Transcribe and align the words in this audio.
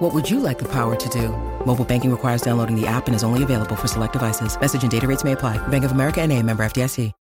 What 0.00 0.14
would 0.14 0.30
you 0.30 0.40
like 0.40 0.58
the 0.58 0.68
power 0.72 0.96
to 0.96 1.08
do? 1.10 1.28
Mobile 1.66 1.84
banking 1.84 2.10
requires 2.10 2.40
downloading 2.40 2.74
the 2.74 2.86
app 2.86 3.06
and 3.06 3.14
is 3.14 3.22
only 3.22 3.42
available 3.42 3.76
for 3.76 3.86
select 3.86 4.14
devices. 4.14 4.58
Message 4.58 4.80
and 4.80 4.90
data 4.90 5.06
rates 5.06 5.24
may 5.24 5.32
apply. 5.32 5.58
Bank 5.68 5.84
of 5.84 5.92
America 5.92 6.22
and 6.22 6.32
a 6.32 6.42
member 6.42 6.64
FDIC. 6.64 7.12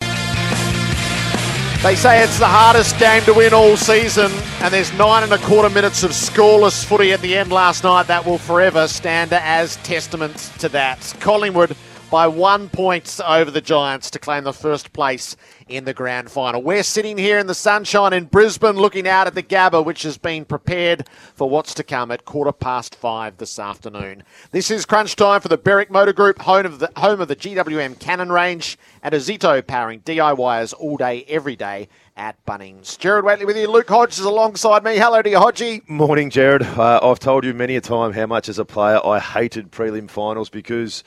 They 1.82 1.96
say 1.96 2.22
it's 2.22 2.38
the 2.38 2.46
hardest 2.46 2.96
game 3.00 3.24
to 3.24 3.34
win 3.34 3.52
all 3.52 3.76
season, 3.76 4.30
and 4.60 4.72
there's 4.72 4.92
nine 4.92 5.24
and 5.24 5.32
a 5.32 5.38
quarter 5.38 5.68
minutes 5.70 6.04
of 6.04 6.12
scoreless 6.12 6.84
footy 6.84 7.12
at 7.12 7.20
the 7.20 7.36
end 7.36 7.50
last 7.50 7.82
night. 7.82 8.06
That 8.06 8.24
will 8.24 8.38
forever 8.38 8.86
stand 8.86 9.32
as 9.32 9.74
testament 9.78 10.36
to 10.60 10.68
that. 10.68 11.16
Collingwood 11.18 11.76
by 12.12 12.28
one 12.28 12.68
point 12.68 13.20
over 13.26 13.50
the 13.50 13.60
Giants 13.60 14.08
to 14.12 14.20
claim 14.20 14.44
the 14.44 14.52
first 14.52 14.92
place 14.92 15.36
in 15.68 15.84
the 15.84 15.94
grand 15.94 16.30
final. 16.30 16.62
We're 16.62 16.82
sitting 16.82 17.16
here 17.16 17.38
in 17.38 17.46
the 17.46 17.54
sunshine 17.54 18.12
in 18.12 18.26
Brisbane 18.26 18.76
looking 18.76 19.08
out 19.08 19.26
at 19.26 19.34
the 19.34 19.42
Gabba, 19.42 19.84
which 19.84 20.02
has 20.02 20.18
been 20.18 20.44
prepared 20.44 21.08
for 21.34 21.48
what's 21.48 21.72
to 21.74 21.82
come 21.82 22.10
at 22.10 22.24
quarter 22.24 22.52
past 22.52 22.94
five 22.94 23.38
this 23.38 23.58
afternoon. 23.58 24.24
This 24.50 24.70
is 24.70 24.84
crunch 24.84 25.16
time 25.16 25.40
for 25.40 25.48
the 25.48 25.56
Berwick 25.56 25.90
Motor 25.90 26.12
Group, 26.12 26.40
home 26.40 26.66
of 26.66 26.80
the, 26.80 26.90
home 26.96 27.20
of 27.20 27.28
the 27.28 27.36
GWM 27.36 27.98
Cannon 27.98 28.30
range, 28.30 28.78
and 29.02 29.14
Ozito 29.14 29.38
Ozito 29.38 29.66
powering 29.66 30.00
DIYers 30.00 30.74
all 30.78 30.96
day, 30.96 31.24
every 31.28 31.54
day 31.54 31.88
at 32.16 32.44
Bunnings. 32.44 32.98
Jared 32.98 33.24
Waitley 33.24 33.46
with 33.46 33.56
you. 33.56 33.70
Luke 33.70 33.88
Hodge 33.88 34.18
is 34.18 34.24
alongside 34.24 34.82
me. 34.84 34.96
Hello 34.96 35.22
to 35.22 35.30
you, 35.30 35.36
Hodgie. 35.36 35.88
Morning, 35.88 36.30
Jared. 36.30 36.62
Uh, 36.62 36.98
I've 37.02 37.18
told 37.18 37.44
you 37.44 37.54
many 37.54 37.76
a 37.76 37.80
time 37.80 38.12
how 38.12 38.26
much 38.26 38.48
as 38.48 38.58
a 38.58 38.64
player 38.64 39.00
I 39.04 39.20
hated 39.20 39.70
prelim 39.70 40.10
finals 40.10 40.48
because 40.48 41.04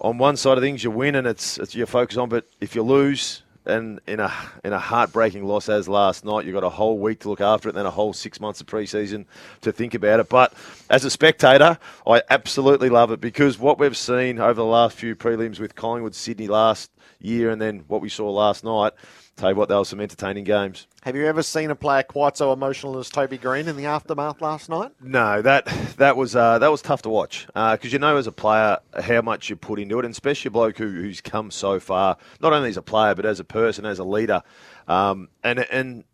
on 0.00 0.18
one 0.18 0.36
side 0.36 0.58
of 0.58 0.62
things 0.62 0.84
you 0.84 0.90
win 0.90 1.14
and 1.14 1.26
it's, 1.26 1.58
it's 1.58 1.74
you 1.74 1.86
focus 1.86 2.16
on, 2.16 2.28
but 2.28 2.46
if 2.60 2.74
you 2.74 2.82
lose 2.82 3.42
and 3.64 4.00
in 4.06 4.20
a 4.20 4.32
in 4.64 4.72
a 4.72 4.78
heartbreaking 4.78 5.44
loss 5.44 5.68
as 5.68 5.88
last 5.88 6.24
night, 6.24 6.44
you've 6.44 6.54
got 6.54 6.64
a 6.64 6.68
whole 6.70 6.98
week 6.98 7.20
to 7.20 7.28
look 7.28 7.40
after 7.40 7.68
it, 7.68 7.72
and 7.72 7.78
then 7.78 7.86
a 7.86 7.90
whole 7.90 8.12
six 8.12 8.40
months 8.40 8.60
of 8.60 8.66
preseason 8.66 9.24
to 9.60 9.72
think 9.72 9.94
about 9.94 10.20
it. 10.20 10.28
But 10.28 10.52
as 10.90 11.04
a 11.04 11.10
spectator, 11.10 11.78
I 12.06 12.22
absolutely 12.30 12.88
love 12.88 13.10
it 13.12 13.20
because 13.20 13.58
what 13.58 13.78
we've 13.78 13.96
seen 13.96 14.38
over 14.38 14.54
the 14.54 14.64
last 14.64 14.96
few 14.96 15.14
prelims 15.14 15.60
with 15.60 15.74
Collingwood, 15.74 16.14
Sydney 16.14 16.48
last 16.48 16.90
year, 17.20 17.50
and 17.50 17.60
then 17.60 17.84
what 17.88 18.00
we 18.00 18.08
saw 18.08 18.30
last 18.30 18.64
night 18.64 18.92
tell 19.36 19.50
you 19.50 19.56
what, 19.56 19.68
they 19.68 19.74
were 19.74 19.84
some 19.84 20.00
entertaining 20.00 20.44
games. 20.44 20.86
Have 21.02 21.16
you 21.16 21.26
ever 21.26 21.42
seen 21.42 21.70
a 21.70 21.74
player 21.74 22.02
quite 22.02 22.36
so 22.36 22.52
emotional 22.52 22.98
as 22.98 23.08
Toby 23.08 23.38
Greene 23.38 23.68
in 23.68 23.76
the 23.76 23.86
aftermath 23.86 24.40
last 24.40 24.68
night? 24.68 24.92
No, 25.00 25.42
that 25.42 25.66
that 25.96 26.16
was 26.16 26.36
uh, 26.36 26.58
that 26.58 26.70
was 26.70 26.82
tough 26.82 27.02
to 27.02 27.08
watch 27.08 27.46
because 27.46 27.84
uh, 27.84 27.88
you 27.88 27.98
know 27.98 28.16
as 28.16 28.26
a 28.26 28.32
player 28.32 28.78
how 29.00 29.22
much 29.22 29.50
you 29.50 29.56
put 29.56 29.78
into 29.78 29.98
it, 29.98 30.04
and 30.04 30.12
especially 30.12 30.48
a 30.48 30.52
bloke 30.52 30.78
who, 30.78 30.88
who's 30.88 31.20
come 31.20 31.50
so 31.50 31.80
far, 31.80 32.16
not 32.40 32.52
only 32.52 32.68
as 32.68 32.76
a 32.76 32.82
player 32.82 33.14
but 33.14 33.26
as 33.26 33.40
a 33.40 33.44
person, 33.44 33.84
as 33.84 33.98
a 33.98 34.04
leader, 34.04 34.42
um, 34.88 35.28
and 35.42 35.60
and. 35.70 36.04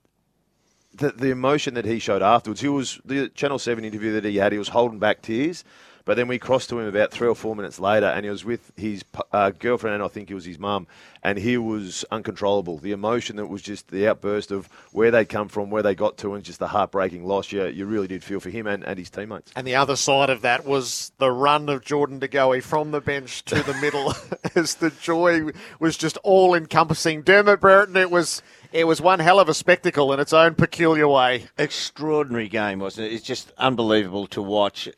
The, 0.94 1.12
the 1.12 1.30
emotion 1.30 1.74
that 1.74 1.84
he 1.84 2.00
showed 2.00 2.22
afterwards, 2.22 2.60
he 2.60 2.66
was 2.66 3.00
the 3.04 3.28
Channel 3.28 3.60
Seven 3.60 3.84
interview 3.84 4.14
that 4.14 4.24
he 4.24 4.38
had. 4.38 4.50
He 4.50 4.58
was 4.58 4.66
holding 4.66 4.98
back 4.98 5.22
tears, 5.22 5.62
but 6.08 6.16
then 6.16 6.26
we 6.26 6.38
crossed 6.38 6.70
to 6.70 6.78
him 6.80 6.88
about 6.88 7.10
three 7.10 7.28
or 7.28 7.34
four 7.34 7.54
minutes 7.54 7.78
later, 7.78 8.06
and 8.06 8.24
he 8.24 8.30
was 8.30 8.42
with 8.42 8.72
his 8.78 9.04
uh, 9.30 9.50
girlfriend, 9.50 9.92
and 9.92 10.02
I 10.02 10.08
think 10.08 10.30
it 10.30 10.34
was 10.34 10.46
his 10.46 10.58
mum, 10.58 10.86
and 11.22 11.36
he 11.36 11.58
was 11.58 12.02
uncontrollable. 12.10 12.78
The 12.78 12.92
emotion 12.92 13.36
that 13.36 13.48
was 13.48 13.60
just 13.60 13.88
the 13.88 14.08
outburst 14.08 14.50
of 14.50 14.70
where 14.92 15.10
they 15.10 15.26
come 15.26 15.48
from, 15.48 15.68
where 15.68 15.82
they 15.82 15.94
got 15.94 16.16
to, 16.18 16.32
and 16.32 16.42
just 16.42 16.60
the 16.60 16.68
heartbreaking 16.68 17.26
loss. 17.26 17.52
You, 17.52 17.66
you 17.66 17.84
really 17.84 18.06
did 18.06 18.24
feel 18.24 18.40
for 18.40 18.48
him 18.48 18.66
and, 18.66 18.84
and 18.84 18.98
his 18.98 19.10
teammates. 19.10 19.52
And 19.54 19.66
the 19.66 19.74
other 19.74 19.96
side 19.96 20.30
of 20.30 20.40
that 20.40 20.64
was 20.64 21.12
the 21.18 21.30
run 21.30 21.68
of 21.68 21.84
Jordan 21.84 22.20
De 22.20 22.28
Goey 22.28 22.62
from 22.62 22.90
the 22.90 23.02
bench 23.02 23.44
to 23.44 23.62
the 23.62 23.74
middle 23.82 24.14
as 24.54 24.76
the 24.76 24.88
joy 24.88 25.50
was 25.78 25.98
just 25.98 26.16
all 26.22 26.54
encompassing. 26.54 27.20
Dermot 27.20 27.60
Brereton, 27.60 27.98
it 27.98 28.10
was. 28.10 28.40
It 28.70 28.86
was 28.86 29.00
one 29.00 29.18
hell 29.20 29.40
of 29.40 29.48
a 29.48 29.54
spectacle 29.54 30.12
in 30.12 30.20
its 30.20 30.34
own 30.34 30.54
peculiar 30.54 31.08
way. 31.08 31.46
Extraordinary 31.56 32.48
game, 32.48 32.80
wasn't 32.80 33.06
it? 33.06 33.14
It's 33.14 33.24
just 33.24 33.50
unbelievable 33.56 34.26
to 34.28 34.42
watch. 34.42 34.90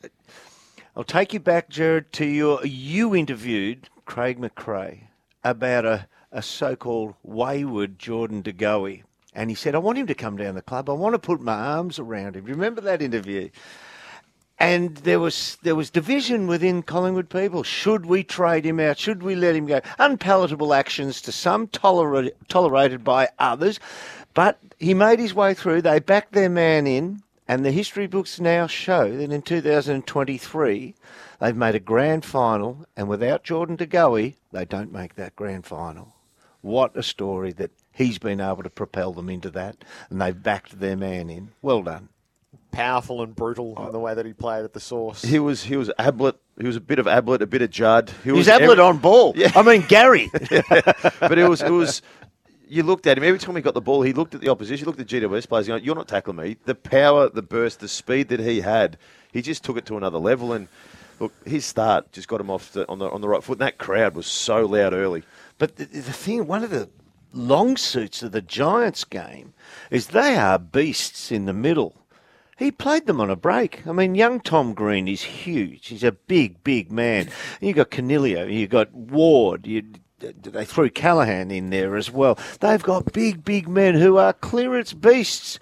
I'll 0.95 1.03
take 1.05 1.33
you 1.33 1.39
back, 1.39 1.69
Jared, 1.69 2.11
to 2.13 2.25
your. 2.25 2.65
You 2.65 3.15
interviewed 3.15 3.89
Craig 4.05 4.39
McRae 4.39 5.03
about 5.43 5.85
a, 5.85 6.07
a 6.31 6.41
so 6.41 6.75
called 6.75 7.15
wayward 7.23 7.97
Jordan 7.97 8.41
De 8.41 8.51
Goey. 8.51 9.03
And 9.33 9.49
he 9.49 9.55
said, 9.55 9.73
I 9.73 9.77
want 9.77 9.97
him 9.97 10.07
to 10.07 10.13
come 10.13 10.35
down 10.35 10.55
the 10.55 10.61
club. 10.61 10.89
I 10.89 10.93
want 10.93 11.13
to 11.13 11.19
put 11.19 11.39
my 11.39 11.53
arms 11.53 11.97
around 11.97 12.35
him. 12.35 12.43
Remember 12.43 12.81
that 12.81 13.01
interview? 13.01 13.49
And 14.59 14.97
there 14.97 15.19
was 15.21 15.57
there 15.63 15.75
was 15.75 15.89
division 15.89 16.45
within 16.45 16.83
Collingwood 16.83 17.29
people. 17.29 17.63
Should 17.63 18.05
we 18.05 18.23
trade 18.23 18.65
him 18.65 18.79
out? 18.79 18.99
Should 18.99 19.23
we 19.23 19.33
let 19.33 19.55
him 19.55 19.67
go? 19.67 19.79
Unpalatable 19.97 20.73
actions 20.73 21.21
to 21.21 21.31
some, 21.31 21.67
toler- 21.69 22.31
tolerated 22.49 23.03
by 23.03 23.29
others. 23.39 23.79
But 24.33 24.59
he 24.77 24.93
made 24.93 25.19
his 25.19 25.33
way 25.33 25.53
through. 25.53 25.81
They 25.83 25.99
backed 25.99 26.33
their 26.33 26.49
man 26.49 26.85
in. 26.85 27.23
And 27.51 27.65
the 27.65 27.71
history 27.73 28.07
books 28.07 28.39
now 28.39 28.65
show 28.65 29.13
that 29.17 29.29
in 29.29 29.41
2023, 29.41 30.95
they've 31.41 31.55
made 31.57 31.75
a 31.75 31.81
grand 31.81 32.23
final, 32.23 32.85
and 32.95 33.09
without 33.09 33.43
Jordan 33.43 33.75
De 33.75 33.85
Goey, 33.85 34.35
they 34.53 34.63
don't 34.63 34.93
make 34.93 35.15
that 35.15 35.35
grand 35.35 35.65
final. 35.65 36.15
What 36.61 36.95
a 36.95 37.03
story 37.03 37.51
that 37.51 37.71
he's 37.91 38.19
been 38.19 38.39
able 38.39 38.63
to 38.63 38.69
propel 38.69 39.11
them 39.11 39.27
into 39.27 39.49
that, 39.49 39.83
and 40.09 40.21
they've 40.21 40.41
backed 40.41 40.79
their 40.79 40.95
man 40.95 41.29
in. 41.29 41.49
Well 41.61 41.83
done. 41.83 42.07
Powerful 42.71 43.21
and 43.21 43.35
brutal 43.35 43.75
in 43.85 43.91
the 43.91 43.99
way 43.99 44.13
that 44.13 44.25
he 44.25 44.31
played 44.31 44.63
at 44.63 44.71
the 44.71 44.79
source. 44.79 45.21
He 45.21 45.37
was 45.37 45.63
he 45.63 45.75
was 45.75 45.91
Ablett. 45.99 46.37
He 46.57 46.65
was 46.65 46.77
a 46.77 46.81
bit 46.81 46.99
of 46.99 47.07
Ablett, 47.07 47.41
a 47.41 47.47
bit 47.47 47.61
of 47.61 47.69
Judd. 47.69 48.13
He 48.23 48.31
was 48.31 48.47
Ablett 48.47 48.79
every, 48.79 48.83
on 48.83 48.99
ball. 48.99 49.33
Yeah. 49.35 49.51
I 49.55 49.61
mean 49.61 49.81
Gary. 49.89 50.29
but 50.31 51.37
it 51.37 51.49
was 51.49 51.61
it 51.61 51.69
was 51.69 52.01
you 52.71 52.83
looked 52.83 53.05
at 53.05 53.17
him 53.17 53.25
every 53.25 53.37
time 53.37 53.57
he 53.57 53.61
got 53.61 53.73
the 53.73 53.81
ball. 53.81 54.01
He 54.01 54.13
looked 54.13 54.33
at 54.33 54.39
the 54.39 54.47
opposition. 54.47 54.85
Looked 54.85 55.01
at 55.01 55.07
GWS 55.07 55.45
players. 55.45 55.67
Going, 55.67 55.83
"You're 55.83 55.93
not 55.93 56.07
tackling 56.07 56.37
me." 56.37 56.55
The 56.63 56.73
power, 56.73 57.27
the 57.27 57.41
burst, 57.41 57.81
the 57.81 57.89
speed 57.89 58.29
that 58.29 58.39
he 58.39 58.61
had, 58.61 58.97
he 59.33 59.41
just 59.41 59.65
took 59.65 59.75
it 59.75 59.85
to 59.87 59.97
another 59.97 60.19
level. 60.19 60.53
And 60.53 60.69
look, 61.19 61.33
his 61.45 61.65
start 61.65 62.13
just 62.13 62.29
got 62.29 62.39
him 62.39 62.49
off 62.49 62.71
the, 62.71 62.87
on 62.87 62.99
the 62.99 63.09
on 63.09 63.19
the 63.19 63.27
right 63.27 63.43
foot. 63.43 63.59
And 63.59 63.67
that 63.67 63.77
crowd 63.77 64.15
was 64.15 64.25
so 64.25 64.65
loud 64.65 64.93
early. 64.93 65.23
But 65.57 65.75
the, 65.75 65.85
the 65.85 66.13
thing, 66.13 66.47
one 66.47 66.63
of 66.63 66.69
the 66.69 66.89
long 67.33 67.75
suits 67.75 68.23
of 68.23 68.31
the 68.31 68.41
Giants 68.41 69.03
game 69.03 69.53
is 69.89 70.07
they 70.07 70.37
are 70.37 70.57
beasts 70.57 71.29
in 71.29 71.45
the 71.45 71.53
middle. 71.53 71.97
He 72.57 72.71
played 72.71 73.05
them 73.05 73.19
on 73.19 73.29
a 73.29 73.35
break. 73.35 73.85
I 73.85 73.91
mean, 73.91 74.15
young 74.15 74.39
Tom 74.39 74.73
Green 74.73 75.09
is 75.09 75.23
huge. 75.23 75.87
He's 75.87 76.03
a 76.03 76.11
big, 76.13 76.63
big 76.63 76.91
man. 76.91 77.29
You 77.59 77.73
got 77.73 77.89
Coniglio, 77.89 78.45
you 78.45 78.67
got 78.67 78.93
Ward, 78.93 79.65
you 79.67 79.83
they 80.21 80.65
threw 80.65 80.89
Callahan 80.89 81.51
in 81.51 81.69
there 81.69 81.95
as 81.95 82.11
well. 82.11 82.37
They've 82.59 82.81
got 82.81 83.13
big, 83.13 83.43
big 83.43 83.67
men 83.67 83.95
who 83.95 84.17
are 84.17 84.33
clearance 84.33 84.93
beasts. 84.93 85.59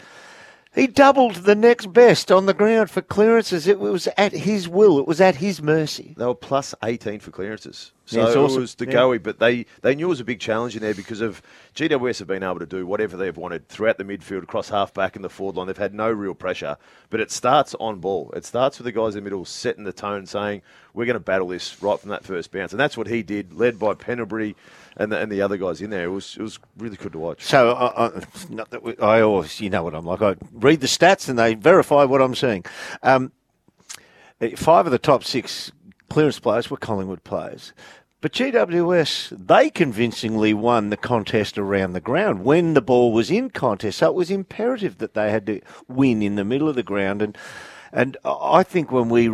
He 0.75 0.87
doubled 0.87 1.35
the 1.35 1.55
next 1.55 1.91
best 1.91 2.31
on 2.31 2.45
the 2.45 2.53
ground 2.53 2.91
for 2.91 3.01
clearances. 3.01 3.67
It 3.67 3.79
was 3.79 4.07
at 4.17 4.31
his 4.31 4.67
will. 4.67 4.99
It 4.99 5.07
was 5.07 5.19
at 5.19 5.35
his 5.35 5.61
mercy. 5.61 6.13
They 6.17 6.25
were 6.25 6.35
plus 6.35 6.75
18 6.83 7.19
for 7.19 7.31
clearances. 7.31 7.91
So 8.09 8.17
yeah, 8.17 8.35
awesome. 8.39 8.57
it 8.57 8.61
was 8.61 8.73
the 8.73 8.85
yeah. 8.87 8.93
goey, 8.93 9.21
but 9.21 9.37
they, 9.37 9.67
they 9.83 9.93
knew 9.93 10.07
it 10.07 10.09
was 10.09 10.19
a 10.19 10.23
big 10.23 10.39
challenge 10.39 10.75
in 10.75 10.81
there 10.81 10.95
because 10.95 11.21
of 11.21 11.43
GWS 11.75 12.17
have 12.17 12.27
been 12.27 12.41
able 12.41 12.57
to 12.57 12.65
do 12.65 12.83
whatever 12.87 13.15
they've 13.15 13.37
wanted 13.37 13.67
throughout 13.67 13.99
the 13.99 14.03
midfield, 14.03 14.41
across 14.41 14.69
half 14.69 14.95
back 14.95 15.15
and 15.15 15.23
the 15.23 15.29
forward 15.29 15.55
line. 15.55 15.67
They've 15.67 15.77
had 15.77 15.93
no 15.93 16.09
real 16.09 16.33
pressure, 16.33 16.77
but 17.11 17.19
it 17.19 17.29
starts 17.29 17.75
on 17.79 17.99
ball. 17.99 18.31
It 18.35 18.45
starts 18.45 18.79
with 18.79 18.85
the 18.85 18.91
guys 18.91 19.15
in 19.15 19.23
the 19.23 19.29
middle 19.29 19.45
setting 19.45 19.83
the 19.83 19.93
tone, 19.93 20.25
saying 20.25 20.63
we're 20.95 21.05
going 21.05 21.13
to 21.17 21.19
battle 21.19 21.49
this 21.49 21.83
right 21.83 21.99
from 21.99 22.09
that 22.09 22.23
first 22.23 22.51
bounce, 22.51 22.71
and 22.71 22.79
that's 22.79 22.97
what 22.97 23.05
he 23.05 23.21
did, 23.21 23.53
led 23.53 23.77
by 23.77 23.93
Pendlebury 23.93 24.55
and 24.97 25.11
the, 25.11 25.19
and 25.19 25.31
the 25.31 25.43
other 25.43 25.57
guys 25.57 25.79
in 25.79 25.91
there. 25.91 26.05
It 26.05 26.11
was 26.11 26.35
it 26.35 26.41
was 26.41 26.57
really 26.79 26.97
good 26.97 27.11
to 27.11 27.19
watch. 27.19 27.43
So 27.43 27.73
uh, 27.73 27.93
uh, 27.95 28.21
not 28.49 28.71
that 28.71 28.81
we, 28.81 28.97
I 28.97 29.21
always, 29.21 29.61
you 29.61 29.69
know 29.69 29.83
what 29.83 29.93
I'm 29.93 30.05
like. 30.05 30.23
I 30.23 30.35
read 30.51 30.81
the 30.81 30.87
stats 30.87 31.29
and 31.29 31.37
they 31.37 31.53
verify 31.53 32.05
what 32.05 32.23
I'm 32.23 32.33
seeing. 32.33 32.65
Um, 33.03 33.31
five 34.55 34.87
of 34.87 34.91
the 34.91 34.97
top 34.97 35.23
six 35.23 35.71
clearance 36.09 36.39
players 36.39 36.69
were 36.69 36.77
Collingwood 36.77 37.23
players. 37.23 37.73
But 38.21 38.33
GWS, 38.33 39.47
they 39.47 39.69
convincingly 39.69 40.53
won 40.53 40.89
the 40.89 40.97
contest 40.97 41.57
around 41.57 41.93
the 41.93 42.01
ground 42.01 42.43
when 42.43 42.73
the 42.73 42.81
ball 42.81 43.13
was 43.13 43.31
in 43.31 43.49
contest. 43.49 43.99
So 43.99 44.07
it 44.07 44.15
was 44.15 44.29
imperative 44.29 44.97
that 44.97 45.13
they 45.13 45.31
had 45.31 45.45
to 45.45 45.61
win 45.87 46.21
in 46.21 46.35
the 46.35 46.43
middle 46.43 46.67
of 46.67 46.75
the 46.75 46.83
ground. 46.83 47.21
And 47.21 47.37
and 47.91 48.17
I 48.23 48.63
think 48.63 48.91
when 48.91 49.09
we, 49.09 49.27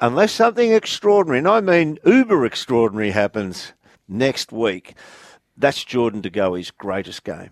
unless 0.00 0.32
something 0.32 0.72
extraordinary, 0.72 1.38
and 1.38 1.48
I 1.48 1.60
mean 1.60 1.98
uber 2.04 2.44
extraordinary 2.44 3.12
happens 3.12 3.72
next 4.06 4.52
week, 4.52 4.94
that's 5.56 5.82
Jordan 5.84 6.20
De 6.20 6.28
Goey's 6.28 6.70
greatest 6.70 7.24
game. 7.24 7.50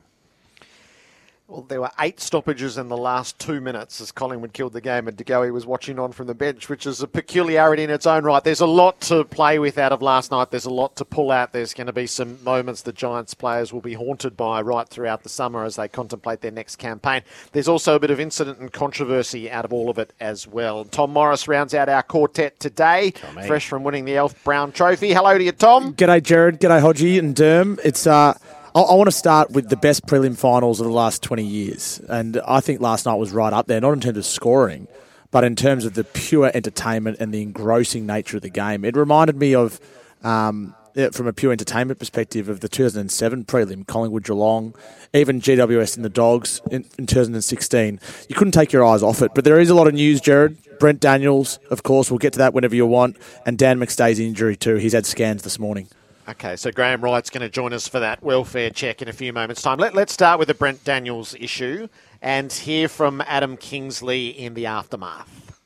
Well, 1.50 1.62
there 1.62 1.80
were 1.80 1.90
eight 1.98 2.20
stoppages 2.20 2.78
in 2.78 2.88
the 2.88 2.96
last 2.96 3.40
two 3.40 3.60
minutes 3.60 4.00
as 4.00 4.12
Collingwood 4.12 4.52
killed 4.52 4.72
the 4.72 4.80
game, 4.80 5.08
and 5.08 5.16
De 5.16 5.24
Goey 5.24 5.50
was 5.52 5.66
watching 5.66 5.98
on 5.98 6.12
from 6.12 6.28
the 6.28 6.34
bench, 6.34 6.68
which 6.68 6.86
is 6.86 7.02
a 7.02 7.08
peculiarity 7.08 7.82
in 7.82 7.90
its 7.90 8.06
own 8.06 8.22
right. 8.22 8.44
There's 8.44 8.60
a 8.60 8.66
lot 8.66 9.00
to 9.02 9.24
play 9.24 9.58
with 9.58 9.76
out 9.76 9.90
of 9.90 10.00
last 10.00 10.30
night. 10.30 10.52
There's 10.52 10.64
a 10.64 10.70
lot 10.70 10.94
to 10.94 11.04
pull 11.04 11.32
out. 11.32 11.52
There's 11.52 11.74
going 11.74 11.88
to 11.88 11.92
be 11.92 12.06
some 12.06 12.42
moments 12.44 12.82
the 12.82 12.92
Giants 12.92 13.34
players 13.34 13.72
will 13.72 13.80
be 13.80 13.94
haunted 13.94 14.36
by 14.36 14.60
right 14.60 14.88
throughout 14.88 15.24
the 15.24 15.28
summer 15.28 15.64
as 15.64 15.74
they 15.74 15.88
contemplate 15.88 16.40
their 16.40 16.52
next 16.52 16.76
campaign. 16.76 17.22
There's 17.50 17.66
also 17.66 17.96
a 17.96 17.98
bit 17.98 18.12
of 18.12 18.20
incident 18.20 18.60
and 18.60 18.72
controversy 18.72 19.50
out 19.50 19.64
of 19.64 19.72
all 19.72 19.90
of 19.90 19.98
it 19.98 20.12
as 20.20 20.46
well. 20.46 20.84
Tom 20.84 21.12
Morris 21.12 21.48
rounds 21.48 21.74
out 21.74 21.88
our 21.88 22.04
quartet 22.04 22.60
today, 22.60 23.10
Tommy. 23.10 23.48
fresh 23.48 23.66
from 23.66 23.82
winning 23.82 24.04
the 24.04 24.16
Alf 24.16 24.44
Brown 24.44 24.70
Trophy. 24.70 25.12
Hello 25.12 25.36
to 25.36 25.42
you, 25.42 25.50
Tom. 25.50 25.94
G'day, 25.94 26.22
Jared. 26.22 26.60
G'day, 26.60 26.80
Hodgie 26.80 27.18
and 27.18 27.34
Derm. 27.34 27.80
It's 27.82 28.06
uh 28.06 28.38
I, 28.74 28.80
I 28.80 28.94
want 28.94 29.08
to 29.08 29.16
start 29.16 29.50
with 29.50 29.68
the 29.68 29.76
best 29.76 30.06
prelim 30.06 30.36
finals 30.36 30.80
of 30.80 30.86
the 30.86 30.92
last 30.92 31.22
20 31.22 31.44
years. 31.44 32.00
And 32.08 32.40
I 32.46 32.60
think 32.60 32.80
last 32.80 33.06
night 33.06 33.14
was 33.14 33.32
right 33.32 33.52
up 33.52 33.66
there, 33.66 33.80
not 33.80 33.92
in 33.92 34.00
terms 34.00 34.18
of 34.18 34.26
scoring, 34.26 34.86
but 35.30 35.44
in 35.44 35.56
terms 35.56 35.84
of 35.84 35.94
the 35.94 36.04
pure 36.04 36.50
entertainment 36.54 37.18
and 37.20 37.32
the 37.32 37.42
engrossing 37.42 38.06
nature 38.06 38.36
of 38.36 38.42
the 38.42 38.50
game. 38.50 38.84
It 38.84 38.96
reminded 38.96 39.36
me 39.36 39.54
of, 39.54 39.80
um, 40.22 40.74
from 41.12 41.26
a 41.26 41.32
pure 41.32 41.52
entertainment 41.52 41.98
perspective, 41.98 42.48
of 42.48 42.60
the 42.60 42.68
2007 42.68 43.44
prelim, 43.44 43.86
Collingwood 43.86 44.24
Geelong, 44.24 44.74
even 45.12 45.40
GWS 45.40 45.96
and 45.96 46.04
the 46.04 46.08
Dogs 46.08 46.60
in, 46.70 46.84
in 46.98 47.06
2016. 47.06 48.00
You 48.28 48.34
couldn't 48.34 48.52
take 48.52 48.72
your 48.72 48.84
eyes 48.84 49.02
off 49.02 49.22
it. 49.22 49.32
But 49.34 49.44
there 49.44 49.58
is 49.58 49.70
a 49.70 49.74
lot 49.74 49.88
of 49.88 49.94
news, 49.94 50.20
Jared. 50.20 50.58
Brent 50.78 51.00
Daniels, 51.00 51.58
of 51.70 51.82
course, 51.82 52.10
we'll 52.10 52.18
get 52.18 52.32
to 52.34 52.38
that 52.38 52.54
whenever 52.54 52.74
you 52.74 52.86
want. 52.86 53.16
And 53.44 53.58
Dan 53.58 53.78
McStay's 53.78 54.18
injury, 54.18 54.56
too. 54.56 54.76
He's 54.76 54.94
had 54.94 55.06
scans 55.06 55.42
this 55.42 55.58
morning. 55.58 55.88
Okay, 56.30 56.54
so 56.54 56.70
Graham 56.70 57.00
Wright's 57.00 57.28
going 57.28 57.42
to 57.42 57.48
join 57.48 57.72
us 57.72 57.88
for 57.88 57.98
that 57.98 58.22
welfare 58.22 58.70
check 58.70 59.02
in 59.02 59.08
a 59.08 59.12
few 59.12 59.32
moments' 59.32 59.62
time. 59.62 59.78
Let, 59.78 59.96
us 59.96 60.12
start 60.12 60.38
with 60.38 60.46
the 60.46 60.54
Brent 60.54 60.84
Daniels 60.84 61.34
issue 61.34 61.88
and 62.22 62.52
hear 62.52 62.88
from 62.88 63.20
Adam 63.22 63.56
Kingsley 63.56 64.28
in 64.28 64.54
the 64.54 64.64
aftermath. 64.64 65.58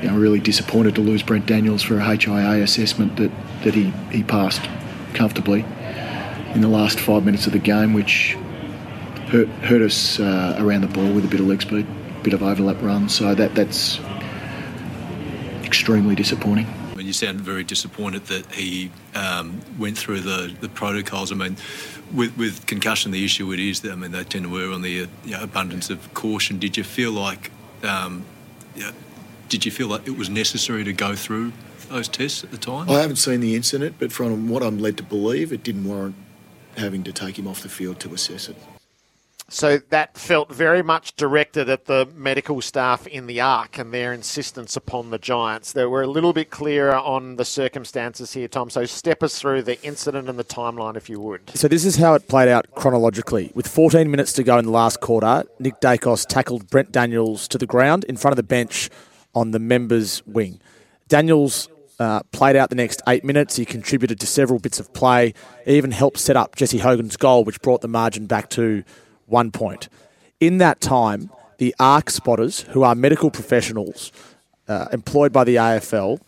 You 0.00 0.08
know, 0.08 0.16
really 0.16 0.40
disappointed 0.40 0.94
to 0.94 1.02
lose 1.02 1.22
Brent 1.22 1.44
Daniels 1.44 1.82
for 1.82 1.98
a 1.98 2.16
HIA 2.16 2.62
assessment 2.62 3.16
that, 3.16 3.30
that 3.62 3.74
he, 3.74 3.90
he 4.10 4.22
passed 4.22 4.62
comfortably 5.12 5.66
in 6.54 6.62
the 6.62 6.68
last 6.68 6.98
five 6.98 7.26
minutes 7.26 7.46
of 7.46 7.52
the 7.52 7.58
game, 7.58 7.92
which 7.92 8.38
hurt, 9.28 9.48
hurt 9.48 9.82
us 9.82 10.18
uh, 10.18 10.56
around 10.58 10.80
the 10.80 10.88
ball 10.88 11.12
with 11.12 11.26
a 11.26 11.28
bit 11.28 11.40
of 11.40 11.46
leg 11.46 11.60
speed, 11.60 11.86
a 11.86 12.22
bit 12.22 12.32
of 12.32 12.42
overlap 12.42 12.80
run. 12.80 13.10
So 13.10 13.34
that 13.34 13.54
that's 13.54 14.00
extremely 15.62 16.14
disappointing 16.14 16.64
When 16.94 17.06
you 17.06 17.12
sound 17.12 17.40
very 17.40 17.64
disappointed 17.64 18.26
that 18.26 18.46
he 18.54 18.90
um, 19.16 19.60
went 19.78 19.98
through 19.98 20.20
the, 20.20 20.54
the 20.60 20.68
protocols. 20.68 21.32
I 21.32 21.34
mean, 21.34 21.56
with, 22.14 22.36
with 22.36 22.66
concussion, 22.66 23.10
the 23.12 23.24
issue 23.24 23.52
it 23.52 23.60
is 23.60 23.80
that, 23.80 23.92
I 23.92 23.96
mean, 23.96 24.12
they 24.12 24.22
tend 24.24 24.44
to 24.44 24.58
err 24.58 24.70
on 24.70 24.82
the 24.82 25.02
uh, 25.02 25.06
you 25.24 25.32
know, 25.32 25.42
abundance 25.42 25.90
of 25.90 26.12
caution. 26.14 26.58
Did 26.58 26.76
you 26.76 26.84
feel 26.84 27.12
like, 27.12 27.50
um, 27.82 28.24
did 29.48 29.64
you 29.64 29.72
feel 29.72 29.88
like 29.88 30.06
it 30.06 30.16
was 30.16 30.28
necessary 30.28 30.84
to 30.84 30.92
go 30.92 31.16
through 31.16 31.52
those 31.88 32.08
tests 32.08 32.44
at 32.44 32.50
the 32.50 32.58
time? 32.58 32.90
I 32.90 33.00
haven't 33.00 33.16
seen 33.16 33.40
the 33.40 33.54
incident, 33.54 33.96
but 33.98 34.12
from 34.12 34.48
what 34.48 34.62
I'm 34.62 34.78
led 34.78 34.96
to 34.98 35.02
believe, 35.02 35.52
it 35.52 35.62
didn't 35.62 35.84
warrant 35.84 36.14
having 36.76 37.02
to 37.04 37.12
take 37.12 37.38
him 37.38 37.48
off 37.48 37.62
the 37.62 37.68
field 37.68 37.98
to 38.00 38.12
assess 38.12 38.48
it. 38.48 38.56
So 39.48 39.78
that 39.90 40.18
felt 40.18 40.52
very 40.52 40.82
much 40.82 41.14
directed 41.14 41.68
at 41.68 41.84
the 41.84 42.08
medical 42.14 42.60
staff 42.60 43.06
in 43.06 43.28
the 43.28 43.40
ARC 43.40 43.78
and 43.78 43.94
their 43.94 44.12
insistence 44.12 44.76
upon 44.76 45.10
the 45.10 45.18
Giants. 45.18 45.72
They 45.72 45.86
were 45.86 46.02
a 46.02 46.08
little 46.08 46.32
bit 46.32 46.50
clearer 46.50 46.96
on 46.96 47.36
the 47.36 47.44
circumstances 47.44 48.32
here, 48.32 48.48
Tom. 48.48 48.70
So 48.70 48.84
step 48.86 49.22
us 49.22 49.38
through 49.38 49.62
the 49.62 49.80
incident 49.84 50.28
and 50.28 50.36
the 50.36 50.44
timeline, 50.44 50.96
if 50.96 51.08
you 51.08 51.20
would. 51.20 51.50
So 51.54 51.68
this 51.68 51.84
is 51.84 51.96
how 51.96 52.14
it 52.14 52.26
played 52.26 52.48
out 52.48 52.66
chronologically. 52.74 53.52
With 53.54 53.68
14 53.68 54.10
minutes 54.10 54.32
to 54.34 54.42
go 54.42 54.58
in 54.58 54.64
the 54.64 54.72
last 54.72 55.00
quarter, 55.00 55.44
Nick 55.60 55.80
Daicos 55.80 56.26
tackled 56.26 56.68
Brent 56.68 56.90
Daniels 56.90 57.46
to 57.48 57.58
the 57.58 57.66
ground 57.66 58.02
in 58.04 58.16
front 58.16 58.32
of 58.32 58.36
the 58.36 58.42
bench 58.42 58.90
on 59.32 59.52
the 59.52 59.60
members' 59.60 60.26
wing. 60.26 60.60
Daniels 61.08 61.68
uh, 62.00 62.20
played 62.32 62.56
out 62.56 62.68
the 62.68 62.76
next 62.76 63.00
eight 63.06 63.24
minutes. 63.24 63.54
He 63.56 63.64
contributed 63.64 64.18
to 64.20 64.26
several 64.26 64.58
bits 64.58 64.80
of 64.80 64.92
play. 64.92 65.34
He 65.64 65.76
even 65.76 65.92
helped 65.92 66.18
set 66.18 66.36
up 66.36 66.56
Jesse 66.56 66.78
Hogan's 66.78 67.16
goal, 67.16 67.44
which 67.44 67.60
brought 67.62 67.80
the 67.80 67.88
margin 67.88 68.26
back 68.26 68.50
to 68.50 68.82
one 69.26 69.50
point. 69.50 69.88
In 70.40 70.58
that 70.58 70.80
time, 70.80 71.30
the 71.58 71.74
ARC 71.78 72.10
spotters, 72.10 72.62
who 72.62 72.82
are 72.82 72.94
medical 72.94 73.30
professionals 73.30 74.12
uh, 74.68 74.86
employed 74.92 75.32
by 75.32 75.44
the 75.44 75.56
AFL, 75.56 76.20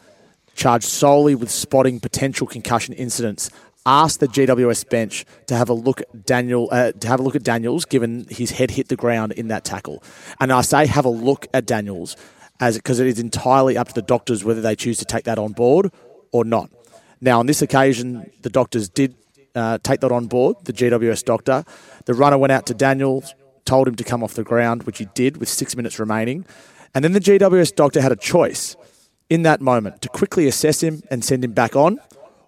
charged 0.54 0.86
solely 0.86 1.34
with 1.34 1.50
spotting 1.50 2.00
potential 2.00 2.46
concussion 2.46 2.94
incidents, 2.94 3.50
asked 3.86 4.20
the 4.20 4.28
GWS 4.28 4.88
bench 4.90 5.24
to 5.46 5.56
have 5.56 5.68
a 5.68 5.74
look 5.74 6.02
at 6.02 6.26
Daniel 6.26 6.68
uh, 6.70 6.92
to 6.92 7.08
have 7.08 7.20
a 7.20 7.22
look 7.22 7.36
at 7.36 7.42
Daniels, 7.42 7.84
given 7.84 8.26
his 8.28 8.52
head 8.52 8.72
hit 8.72 8.88
the 8.88 8.96
ground 8.96 9.32
in 9.32 9.48
that 9.48 9.64
tackle. 9.64 10.02
And 10.40 10.52
I 10.52 10.60
say 10.60 10.86
have 10.86 11.04
a 11.04 11.10
look 11.10 11.46
at 11.54 11.66
Daniels, 11.66 12.16
as 12.60 12.76
because 12.76 13.00
it 13.00 13.06
is 13.06 13.18
entirely 13.18 13.76
up 13.76 13.88
to 13.88 13.94
the 13.94 14.02
doctors 14.02 14.44
whether 14.44 14.60
they 14.60 14.76
choose 14.76 14.98
to 14.98 15.04
take 15.04 15.24
that 15.24 15.38
on 15.38 15.52
board 15.52 15.90
or 16.32 16.44
not. 16.44 16.70
Now, 17.20 17.40
on 17.40 17.46
this 17.46 17.62
occasion, 17.62 18.30
the 18.42 18.50
doctors 18.50 18.88
did 18.88 19.14
uh, 19.54 19.78
take 19.82 20.00
that 20.00 20.12
on 20.12 20.26
board, 20.26 20.56
the 20.64 20.72
GWS 20.72 21.24
doctor. 21.24 21.64
The 22.04 22.14
runner 22.14 22.38
went 22.38 22.52
out 22.52 22.66
to 22.66 22.74
Daniels, 22.74 23.34
told 23.64 23.88
him 23.88 23.96
to 23.96 24.04
come 24.04 24.22
off 24.22 24.34
the 24.34 24.44
ground, 24.44 24.84
which 24.84 24.98
he 24.98 25.06
did 25.14 25.36
with 25.38 25.48
six 25.48 25.76
minutes 25.76 25.98
remaining. 25.98 26.46
And 26.94 27.04
then 27.04 27.12
the 27.12 27.20
GWS 27.20 27.74
doctor 27.74 28.00
had 28.00 28.12
a 28.12 28.16
choice 28.16 28.76
in 29.28 29.42
that 29.42 29.60
moment 29.60 30.00
to 30.02 30.08
quickly 30.08 30.46
assess 30.46 30.82
him 30.82 31.02
and 31.10 31.24
send 31.24 31.44
him 31.44 31.52
back 31.52 31.76
on 31.76 32.00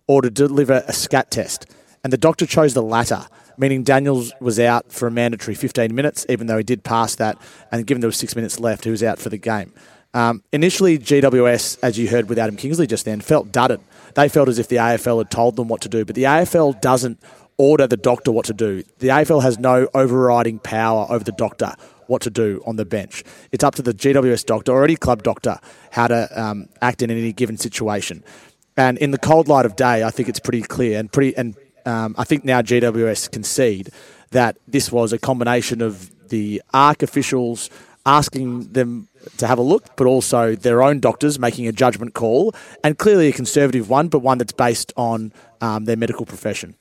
or 0.06 0.22
to 0.22 0.30
deliver 0.30 0.82
a 0.88 0.92
scat 0.92 1.30
test. 1.30 1.66
And 2.02 2.12
the 2.12 2.18
doctor 2.18 2.46
chose 2.46 2.74
the 2.74 2.82
latter, 2.82 3.26
meaning 3.58 3.82
Daniels 3.82 4.32
was 4.40 4.58
out 4.58 4.90
for 4.90 5.06
a 5.06 5.10
mandatory 5.10 5.54
15 5.54 5.94
minutes, 5.94 6.24
even 6.28 6.46
though 6.46 6.56
he 6.56 6.64
did 6.64 6.82
pass 6.82 7.14
that. 7.16 7.36
And 7.70 7.86
given 7.86 8.00
there 8.00 8.08
was 8.08 8.16
six 8.16 8.34
minutes 8.34 8.58
left, 8.58 8.84
he 8.84 8.90
was 8.90 9.02
out 9.02 9.18
for 9.18 9.28
the 9.28 9.36
game. 9.36 9.72
Um, 10.12 10.42
initially, 10.52 10.98
GWS, 10.98 11.78
as 11.82 11.98
you 11.98 12.08
heard 12.08 12.28
with 12.28 12.38
Adam 12.38 12.56
Kingsley 12.56 12.86
just 12.86 13.04
then, 13.04 13.20
felt 13.20 13.52
dudded 13.52 13.80
they 14.14 14.28
felt 14.28 14.48
as 14.48 14.58
if 14.58 14.68
the 14.68 14.76
AFL 14.76 15.18
had 15.18 15.30
told 15.30 15.56
them 15.56 15.68
what 15.68 15.80
to 15.82 15.88
do. 15.88 16.04
But 16.04 16.14
the 16.16 16.24
AFL 16.24 16.80
doesn't 16.80 17.22
order 17.56 17.86
the 17.86 17.96
doctor 17.96 18.32
what 18.32 18.46
to 18.46 18.54
do. 18.54 18.82
The 18.98 19.08
AFL 19.08 19.42
has 19.42 19.58
no 19.58 19.88
overriding 19.94 20.58
power 20.58 21.06
over 21.10 21.22
the 21.22 21.32
doctor 21.32 21.74
what 22.06 22.22
to 22.22 22.30
do 22.30 22.62
on 22.66 22.76
the 22.76 22.84
bench. 22.84 23.22
It's 23.52 23.62
up 23.62 23.74
to 23.76 23.82
the 23.82 23.94
GWS 23.94 24.44
doctor 24.46 24.72
or 24.72 24.84
any 24.84 24.96
club 24.96 25.22
doctor 25.22 25.58
how 25.90 26.08
to 26.08 26.40
um, 26.40 26.68
act 26.82 27.02
in 27.02 27.10
any 27.10 27.32
given 27.32 27.56
situation. 27.56 28.24
And 28.76 28.98
in 28.98 29.10
the 29.10 29.18
cold 29.18 29.46
light 29.46 29.66
of 29.66 29.76
day, 29.76 30.02
I 30.02 30.10
think 30.10 30.28
it's 30.28 30.40
pretty 30.40 30.62
clear 30.62 30.98
and 30.98 31.12
pretty 31.12 31.36
and 31.36 31.54
um, 31.86 32.14
I 32.18 32.24
think 32.24 32.44
now 32.44 32.62
GWS 32.62 33.30
concede 33.30 33.90
that 34.30 34.56
this 34.66 34.92
was 34.92 35.12
a 35.12 35.18
combination 35.18 35.82
of 35.82 36.10
the 36.28 36.62
ARC 36.72 37.02
officials 37.02 37.70
asking 38.10 38.72
them 38.72 39.06
to 39.36 39.46
have 39.46 39.58
a 39.58 39.62
look, 39.62 39.96
but 39.96 40.06
also 40.06 40.56
their 40.56 40.82
own 40.82 40.98
doctors 40.98 41.38
making 41.38 41.68
a 41.68 41.72
judgment 41.72 42.12
call, 42.12 42.52
and 42.82 42.98
clearly 42.98 43.28
a 43.28 43.32
conservative 43.32 43.88
one, 43.88 44.08
but 44.08 44.18
one 44.18 44.38
that's 44.38 44.52
based 44.52 44.92
on 44.96 45.32
um, 45.60 45.84
their 45.84 45.96
medical 45.96 46.26
profession. 46.26 46.74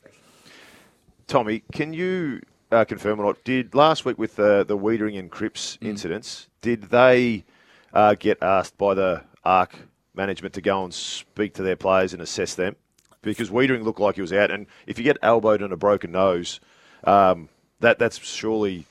Tommy, 1.28 1.62
can 1.72 1.94
you 1.94 2.42
uh, 2.72 2.84
confirm 2.84 3.20
or 3.20 3.26
not? 3.26 3.44
Did 3.44 3.76
last 3.76 4.06
week 4.06 4.18
with 4.18 4.36
the 4.36 4.66
the 4.68 4.78
Weitering 4.78 5.20
and 5.20 5.30
Cripps 5.30 5.78
mm. 5.78 5.88
incidents, 5.88 6.48
did 6.62 6.84
they 6.84 7.44
uh, 7.94 8.16
get 8.16 8.42
asked 8.42 8.78
by 8.78 8.96
the 8.96 9.22
ARC 9.44 9.76
management 10.16 10.56
to 10.56 10.62
go 10.62 10.84
and 10.84 10.94
speak 10.94 11.54
to 11.54 11.64
their 11.64 11.76
players 11.76 12.14
and 12.14 12.22
assess 12.24 12.56
them? 12.56 12.76
Because 13.22 13.52
Weitering 13.52 13.84
looked 13.84 14.00
like 14.00 14.16
he 14.16 14.22
was 14.22 14.34
out, 14.34 14.50
and 14.50 14.66
if 14.88 14.98
you 14.98 15.04
get 15.04 15.18
elbowed 15.22 15.62
and 15.62 15.72
a 15.72 15.78
broken 15.78 16.12
nose, 16.12 16.60
um, 17.04 17.50
that 17.82 18.00
that's 18.00 18.18
surely 18.18 18.86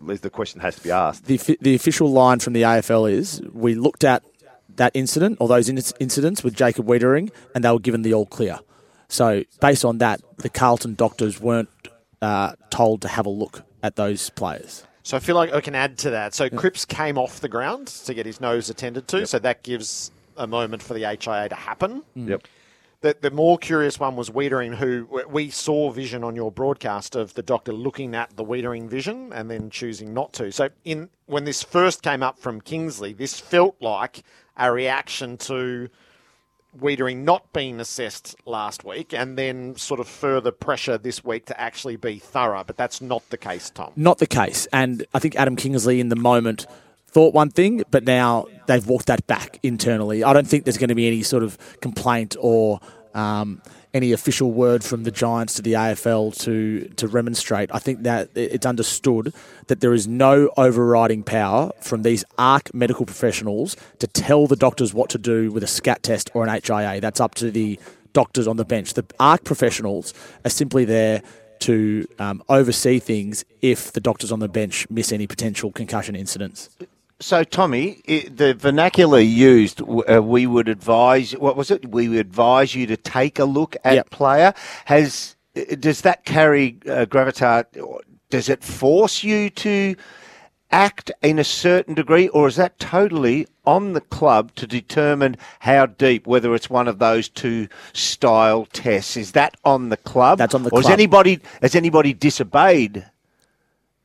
the 0.00 0.30
question 0.30 0.60
has 0.60 0.76
to 0.76 0.82
be 0.82 0.90
asked. 0.90 1.24
The, 1.26 1.58
the 1.60 1.74
official 1.74 2.10
line 2.10 2.40
from 2.40 2.52
the 2.52 2.62
AFL 2.62 3.10
is 3.10 3.42
we 3.52 3.74
looked 3.74 4.04
at 4.04 4.22
that 4.76 4.92
incident 4.94 5.38
or 5.40 5.48
those 5.48 5.68
incidents 5.68 6.42
with 6.42 6.54
Jacob 6.54 6.86
Weitering 6.86 7.30
and 7.54 7.64
they 7.64 7.70
were 7.70 7.78
given 7.78 8.02
the 8.02 8.14
all 8.14 8.26
clear. 8.26 8.58
So, 9.08 9.44
based 9.60 9.84
on 9.84 9.98
that, 9.98 10.20
the 10.38 10.50
Carlton 10.50 10.94
doctors 10.94 11.40
weren't 11.40 11.70
uh, 12.20 12.52
told 12.70 13.02
to 13.02 13.08
have 13.08 13.26
a 13.26 13.30
look 13.30 13.62
at 13.82 13.96
those 13.96 14.30
players. 14.30 14.84
So, 15.02 15.16
I 15.16 15.20
feel 15.20 15.34
like 15.34 15.52
I 15.52 15.62
can 15.62 15.74
add 15.74 15.96
to 15.98 16.10
that. 16.10 16.34
So, 16.34 16.50
Cripps 16.50 16.84
came 16.84 17.16
off 17.16 17.40
the 17.40 17.48
ground 17.48 17.86
to 17.86 18.12
get 18.12 18.26
his 18.26 18.40
nose 18.40 18.68
attended 18.68 19.08
to. 19.08 19.20
Yep. 19.20 19.28
So, 19.28 19.38
that 19.38 19.62
gives 19.62 20.10
a 20.36 20.46
moment 20.46 20.82
for 20.82 20.92
the 20.92 21.00
HIA 21.00 21.48
to 21.48 21.54
happen. 21.54 22.02
Yep. 22.14 22.46
The, 23.00 23.16
the 23.20 23.30
more 23.30 23.58
curious 23.58 24.00
one 24.00 24.16
was 24.16 24.28
Weitering, 24.28 24.74
who 24.74 25.08
we 25.28 25.50
saw 25.50 25.90
vision 25.90 26.24
on 26.24 26.34
your 26.34 26.50
broadcast 26.50 27.14
of 27.14 27.34
the 27.34 27.42
doctor 27.42 27.72
looking 27.72 28.16
at 28.16 28.36
the 28.36 28.44
Weitering 28.44 28.88
vision 28.88 29.32
and 29.32 29.48
then 29.48 29.70
choosing 29.70 30.12
not 30.12 30.32
to. 30.34 30.50
So, 30.50 30.70
in 30.84 31.08
when 31.26 31.44
this 31.44 31.62
first 31.62 32.02
came 32.02 32.24
up 32.24 32.40
from 32.40 32.60
Kingsley, 32.60 33.12
this 33.12 33.38
felt 33.38 33.76
like 33.80 34.24
a 34.56 34.72
reaction 34.72 35.36
to 35.38 35.88
Weitering 36.76 37.18
not 37.18 37.52
being 37.52 37.80
assessed 37.80 38.34
last 38.46 38.84
week 38.84 39.14
and 39.14 39.38
then 39.38 39.76
sort 39.76 40.00
of 40.00 40.08
further 40.08 40.50
pressure 40.50 40.98
this 40.98 41.24
week 41.24 41.46
to 41.46 41.60
actually 41.60 41.96
be 41.96 42.18
thorough. 42.18 42.64
But 42.64 42.76
that's 42.76 43.00
not 43.00 43.28
the 43.30 43.38
case, 43.38 43.70
Tom. 43.70 43.92
Not 43.94 44.18
the 44.18 44.26
case. 44.26 44.66
And 44.72 45.06
I 45.14 45.18
think 45.18 45.36
Adam 45.36 45.54
Kingsley, 45.56 46.00
in 46.00 46.08
the 46.08 46.16
moment, 46.16 46.66
thought 47.08 47.34
one 47.34 47.50
thing, 47.50 47.82
but 47.90 48.04
now 48.04 48.46
they've 48.66 48.86
walked 48.86 49.06
that 49.06 49.26
back 49.26 49.58
internally. 49.62 50.22
I 50.22 50.32
don't 50.32 50.46
think 50.46 50.64
there's 50.64 50.78
going 50.78 50.88
to 50.88 50.94
be 50.94 51.06
any 51.06 51.22
sort 51.22 51.42
of 51.42 51.58
complaint 51.80 52.36
or 52.38 52.80
um, 53.14 53.62
any 53.94 54.12
official 54.12 54.52
word 54.52 54.84
from 54.84 55.04
the 55.04 55.10
Giants 55.10 55.54
to 55.54 55.62
the 55.62 55.72
AFL 55.72 56.38
to 56.42 56.88
to 56.96 57.08
remonstrate. 57.08 57.70
I 57.72 57.78
think 57.78 58.02
that 58.02 58.28
it's 58.34 58.66
understood 58.66 59.32
that 59.68 59.80
there 59.80 59.94
is 59.94 60.06
no 60.06 60.50
overriding 60.56 61.22
power 61.22 61.72
from 61.80 62.02
these 62.02 62.24
ARC 62.36 62.72
medical 62.74 63.06
professionals 63.06 63.76
to 63.98 64.06
tell 64.06 64.46
the 64.46 64.56
doctors 64.56 64.92
what 64.92 65.08
to 65.10 65.18
do 65.18 65.50
with 65.50 65.62
a 65.62 65.66
SCAT 65.66 66.02
test 66.02 66.30
or 66.34 66.46
an 66.46 66.60
HIA. 66.62 67.00
That's 67.00 67.20
up 67.20 67.34
to 67.36 67.50
the 67.50 67.78
doctors 68.12 68.46
on 68.46 68.56
the 68.56 68.64
bench. 68.64 68.94
The 68.94 69.04
ARC 69.18 69.44
professionals 69.44 70.12
are 70.44 70.50
simply 70.50 70.84
there 70.84 71.22
to 71.60 72.06
um, 72.18 72.42
oversee 72.48 72.98
things 72.98 73.44
if 73.62 73.92
the 73.92 74.00
doctors 74.00 74.30
on 74.30 74.38
the 74.38 74.48
bench 74.48 74.88
miss 74.90 75.12
any 75.12 75.26
potential 75.26 75.72
concussion 75.72 76.14
incidents. 76.14 76.70
So, 77.20 77.44
Tommy, 77.44 78.02
the 78.06 78.54
vernacular 78.54 79.20
used, 79.20 79.82
uh, 79.82 80.22
we 80.22 80.46
would 80.46 80.68
advise. 80.68 81.32
What 81.32 81.56
was 81.56 81.70
it? 81.72 81.90
We 81.90 82.08
would 82.08 82.18
advise 82.20 82.76
you 82.76 82.86
to 82.86 82.96
take 82.96 83.40
a 83.40 83.44
look 83.44 83.76
at 83.84 83.94
Yep. 83.96 84.10
player. 84.10 84.54
Has 84.86 85.36
does 85.80 86.02
that 86.02 86.24
carry 86.24 86.78
uh, 86.86 87.06
gravitas? 87.06 87.66
Does 88.30 88.48
it 88.48 88.62
force 88.62 89.24
you 89.24 89.50
to 89.50 89.96
act 90.70 91.10
in 91.22 91.40
a 91.40 91.44
certain 91.44 91.94
degree, 91.94 92.28
or 92.28 92.46
is 92.48 92.56
that 92.56 92.78
totally 92.78 93.48
on 93.66 93.94
the 93.94 94.00
club 94.02 94.54
to 94.56 94.66
determine 94.68 95.36
how 95.60 95.86
deep? 95.86 96.26
Whether 96.28 96.54
it's 96.54 96.70
one 96.70 96.86
of 96.88 97.00
those 97.00 97.28
two 97.28 97.68
style 97.94 98.66
tests, 98.66 99.16
is 99.16 99.32
that 99.32 99.56
on 99.64 99.88
the 99.88 99.96
club? 99.96 100.38
That's 100.38 100.54
on 100.54 100.62
the 100.62 100.70
or 100.70 100.78
Has 100.78 100.86
anybody 100.94 101.40
has 101.62 101.74
anybody 101.74 102.12
disobeyed 102.14 103.06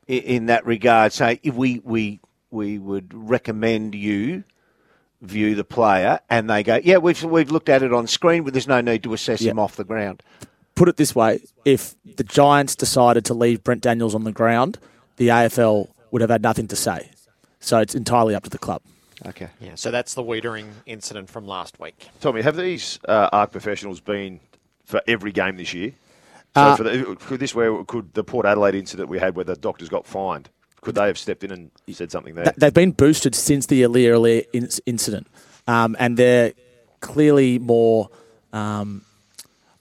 i- 0.10 0.14
in 0.14 0.48
that 0.48 0.66
regard? 0.66 1.14
Say 1.14 1.40
if 1.44 1.54
we 1.56 1.80
we 1.84 2.20
we 2.54 2.78
would 2.78 3.12
recommend 3.14 3.96
you 3.96 4.44
view 5.22 5.56
the 5.56 5.64
player, 5.64 6.20
and 6.30 6.50
they 6.50 6.64
go, 6.64 6.80
yeah, 6.84 6.98
we've 6.98 7.24
we've 7.24 7.52
looked 7.52 7.70
at 7.70 7.82
it 7.84 7.92
on 7.94 8.08
screen, 8.08 8.44
but 8.44 8.54
there's 8.54 8.68
no 8.68 8.82
need 8.82 9.04
to 9.04 9.14
assess 9.14 9.42
him 9.42 9.60
off 9.60 9.76
the 9.76 9.84
ground. 9.84 10.22
Put 10.76 10.88
it 10.90 10.98
this 10.98 11.16
way: 11.16 11.42
if 11.66 11.96
the 12.04 12.24
Giants 12.24 12.76
decided 12.76 13.26
to 13.26 13.34
leave 13.34 13.64
Brent 13.64 13.82
Daniels 13.82 14.16
on 14.16 14.24
the 14.24 14.32
ground, 14.32 14.80
the 15.18 15.28
AFL 15.30 15.90
would 16.12 16.22
have 16.22 16.30
had 16.30 16.42
nothing 16.42 16.68
to 16.68 16.76
say. 16.76 17.10
So 17.60 17.80
it's 17.80 17.96
entirely 17.96 18.36
up 18.36 18.44
to 18.44 18.50
the 18.50 18.58
club. 18.58 18.82
Okay. 19.26 19.48
Yeah, 19.62 19.76
so 19.76 19.90
that's 19.90 20.16
the 20.16 20.24
Weitering 20.24 20.68
incident 20.86 21.30
from 21.30 21.48
last 21.48 21.80
week. 21.80 22.10
Tommy, 22.20 22.42
have 22.42 22.58
these 22.58 23.00
uh, 23.08 23.30
ARC 23.32 23.52
professionals 23.52 24.02
been 24.02 24.42
for 24.84 25.02
every 25.08 25.32
game 25.32 25.56
this 25.56 25.74
year? 25.74 25.94
So 26.56 26.62
Uh, 26.62 26.76
for 26.76 26.84
the, 26.84 27.16
could 27.20 27.40
this 27.40 27.56
where 27.56 27.84
could 27.86 28.14
the 28.14 28.24
Port 28.24 28.46
Adelaide 28.46 28.76
incident 28.76 29.08
we 29.10 29.20
had 29.20 29.36
where 29.36 29.46
the 29.46 29.56
doctors 29.56 29.88
got 29.90 30.06
fined? 30.06 30.50
Could 30.84 30.96
they 30.96 31.08
have 31.08 31.18
stepped 31.18 31.44
in 31.44 31.52
and 31.52 31.72
said 31.92 32.12
something 32.12 32.36
there? 32.36 32.54
They've 32.58 32.74
been 32.74 32.92
boosted 32.92 33.36
since 33.36 33.66
the 33.66 33.84
Alia 33.84 34.44
incident, 34.86 35.28
um, 35.66 35.96
and 35.98 36.18
they're 36.18 36.54
clearly 37.00 37.58
more, 37.58 38.10
um, 38.52 39.04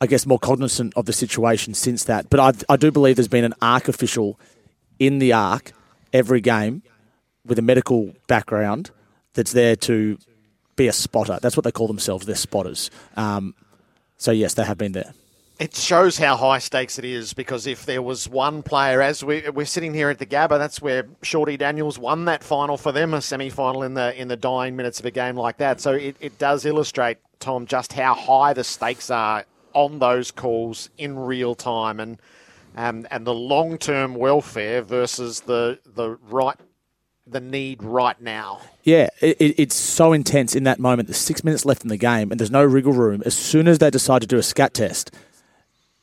I 0.01 0.07
guess, 0.07 0.27
more 0.27 0.39
cognizant 0.39 0.93
of 0.97 1.07
the 1.07 1.13
situation 1.13 1.75
since 1.75 2.05
that. 2.05 2.31
But 2.31 2.41
I, 2.41 2.73
I 2.73 2.77
do 2.77 2.91
believe 2.91 3.17
there's 3.17 3.29
been 3.29 3.45
an 3.45 3.55
ARC 3.61 3.89
official 3.89 4.39
in 4.99 5.19
the 5.19 5.33
ARC 5.33 5.73
every 6.13 6.41
game 6.41 6.83
with 7.45 7.59
a 7.59 7.63
medical 7.63 8.15
background 8.29 8.91
that's 9.35 9.53
there 9.53 9.75
to 9.75 10.19
be 10.77 10.87
a 10.87 10.93
spotter. 10.93 11.39
That's 11.43 11.57
what 11.57 11.65
they 11.65 11.73
call 11.73 11.89
themselves. 11.89 12.27
They're 12.27 12.37
spotters. 12.37 12.91
Um, 13.17 13.55
so 14.19 14.31
yes, 14.31 14.55
they 14.55 14.65
have 14.65 14.79
been 14.79 14.93
there. 14.93 15.13
It 15.63 15.77
shows 15.77 16.19
how 16.19 16.37
high 16.37 16.59
stakes 16.59 16.99
it 16.99 17.05
is 17.05 17.35
because 17.35 17.69
if 17.69 17.87
there 17.87 18.03
was 18.03 18.29
one 18.29 18.65
player, 18.65 19.01
as 19.01 19.23
we, 19.23 19.49
we're 19.49 19.65
sitting 19.65 19.95
here 19.95 20.11
at 20.11 20.19
the 20.19 20.27
Gabba, 20.27 20.59
that's 20.59 20.83
where 20.83 21.07
Shorty 21.23 21.57
Daniels 21.57 22.01
won 22.01 22.25
that 22.25 22.43
final 22.43 22.77
for 22.77 22.91
them, 22.91 23.15
a 23.15 23.23
semi 23.23 23.49
final 23.49 23.85
in 23.85 23.95
the 23.95 24.13
in 24.21 24.27
the 24.27 24.37
dying 24.37 24.75
minutes 24.75 24.99
of 24.99 25.07
a 25.07 25.13
game 25.13 25.37
like 25.37 25.59
that. 25.59 25.81
So 25.81 25.93
it, 25.93 26.17
it 26.19 26.37
does 26.41 26.67
illustrate, 26.67 27.19
Tom, 27.39 27.67
just 27.67 27.93
how 27.93 28.13
high 28.13 28.55
the 28.55 28.65
stakes 28.65 29.09
are 29.09 29.45
on 29.73 30.01
those 30.01 30.33
calls 30.33 30.91
in 30.99 31.17
real 31.17 31.55
time 31.55 32.01
and 32.01 32.19
um, 32.77 33.07
and 33.13 33.25
the 33.25 33.33
long 33.33 33.79
term 33.79 34.17
welfare 34.17 34.83
versus 34.83 35.43
the 35.43 35.79
the 35.87 36.19
right 36.23 36.57
the 37.25 37.41
need 37.41 37.85
right 37.85 38.21
now. 38.21 38.63
Yeah, 38.83 39.11
it, 39.21 39.37
it, 39.39 39.55
it's 39.61 39.77
so 39.77 40.13
intense 40.13 40.57
in 40.57 40.65
that 40.65 40.81
moment. 40.81 41.07
There's 41.07 41.19
six 41.19 41.45
minutes 41.45 41.65
left 41.65 41.85
in 41.85 41.89
the 41.89 41.97
game, 41.97 42.33
and 42.33 42.41
there's 42.41 42.51
no 42.51 42.65
wriggle 42.65 42.95
room. 42.95 43.23
As 43.25 43.37
soon 43.37 43.69
as 43.69 43.79
they 43.79 43.91
decide 43.91 44.23
to 44.23 44.27
do 44.27 44.39
a 44.39 44.43
scat 44.43 44.75
test, 44.75 45.13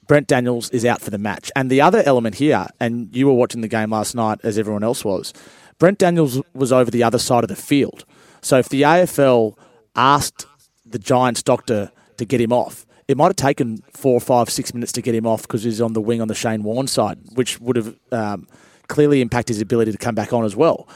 Brent 0.09 0.25
Daniels 0.25 0.71
is 0.71 0.85
out 0.85 1.01
for 1.01 1.11
the 1.11 1.19
match. 1.19 1.51
And 1.55 1.69
the 1.69 1.81
other 1.81 2.01
element 2.03 2.35
here, 2.35 2.65
and 2.79 3.15
you 3.15 3.27
were 3.27 3.33
watching 3.33 3.61
the 3.61 3.67
game 3.67 3.91
last 3.91 4.15
night 4.15 4.39
as 4.41 4.57
everyone 4.57 4.83
else 4.83 5.05
was, 5.05 5.33
Brent 5.77 5.99
Daniels 5.99 6.41
was 6.55 6.73
over 6.73 6.89
the 6.89 7.03
other 7.03 7.19
side 7.19 7.43
of 7.43 7.47
the 7.47 7.55
field. 7.55 8.05
So 8.41 8.57
if 8.57 8.69
the 8.69 8.81
AFL 8.81 9.55
asked 9.95 10.47
the 10.83 10.97
Giants 10.97 11.43
doctor 11.43 11.91
to 12.17 12.25
get 12.25 12.41
him 12.41 12.51
off, 12.51 12.87
it 13.07 13.17
might 13.17 13.27
have 13.27 13.35
taken 13.35 13.83
four, 13.93 14.19
five, 14.19 14.49
six 14.49 14.73
minutes 14.73 14.91
to 14.93 15.03
get 15.03 15.13
him 15.13 15.27
off 15.27 15.43
because 15.43 15.61
he's 15.61 15.79
on 15.79 15.93
the 15.93 16.01
wing 16.01 16.21
on 16.21 16.27
the 16.27 16.33
Shane 16.33 16.63
Warne 16.63 16.87
side, 16.87 17.19
which 17.35 17.61
would 17.61 17.75
have 17.75 17.95
um, 18.11 18.47
clearly 18.87 19.21
impacted 19.21 19.57
his 19.57 19.61
ability 19.61 19.91
to 19.91 19.97
come 19.99 20.15
back 20.15 20.33
on 20.33 20.43
as 20.43 20.55
well. 20.55 20.87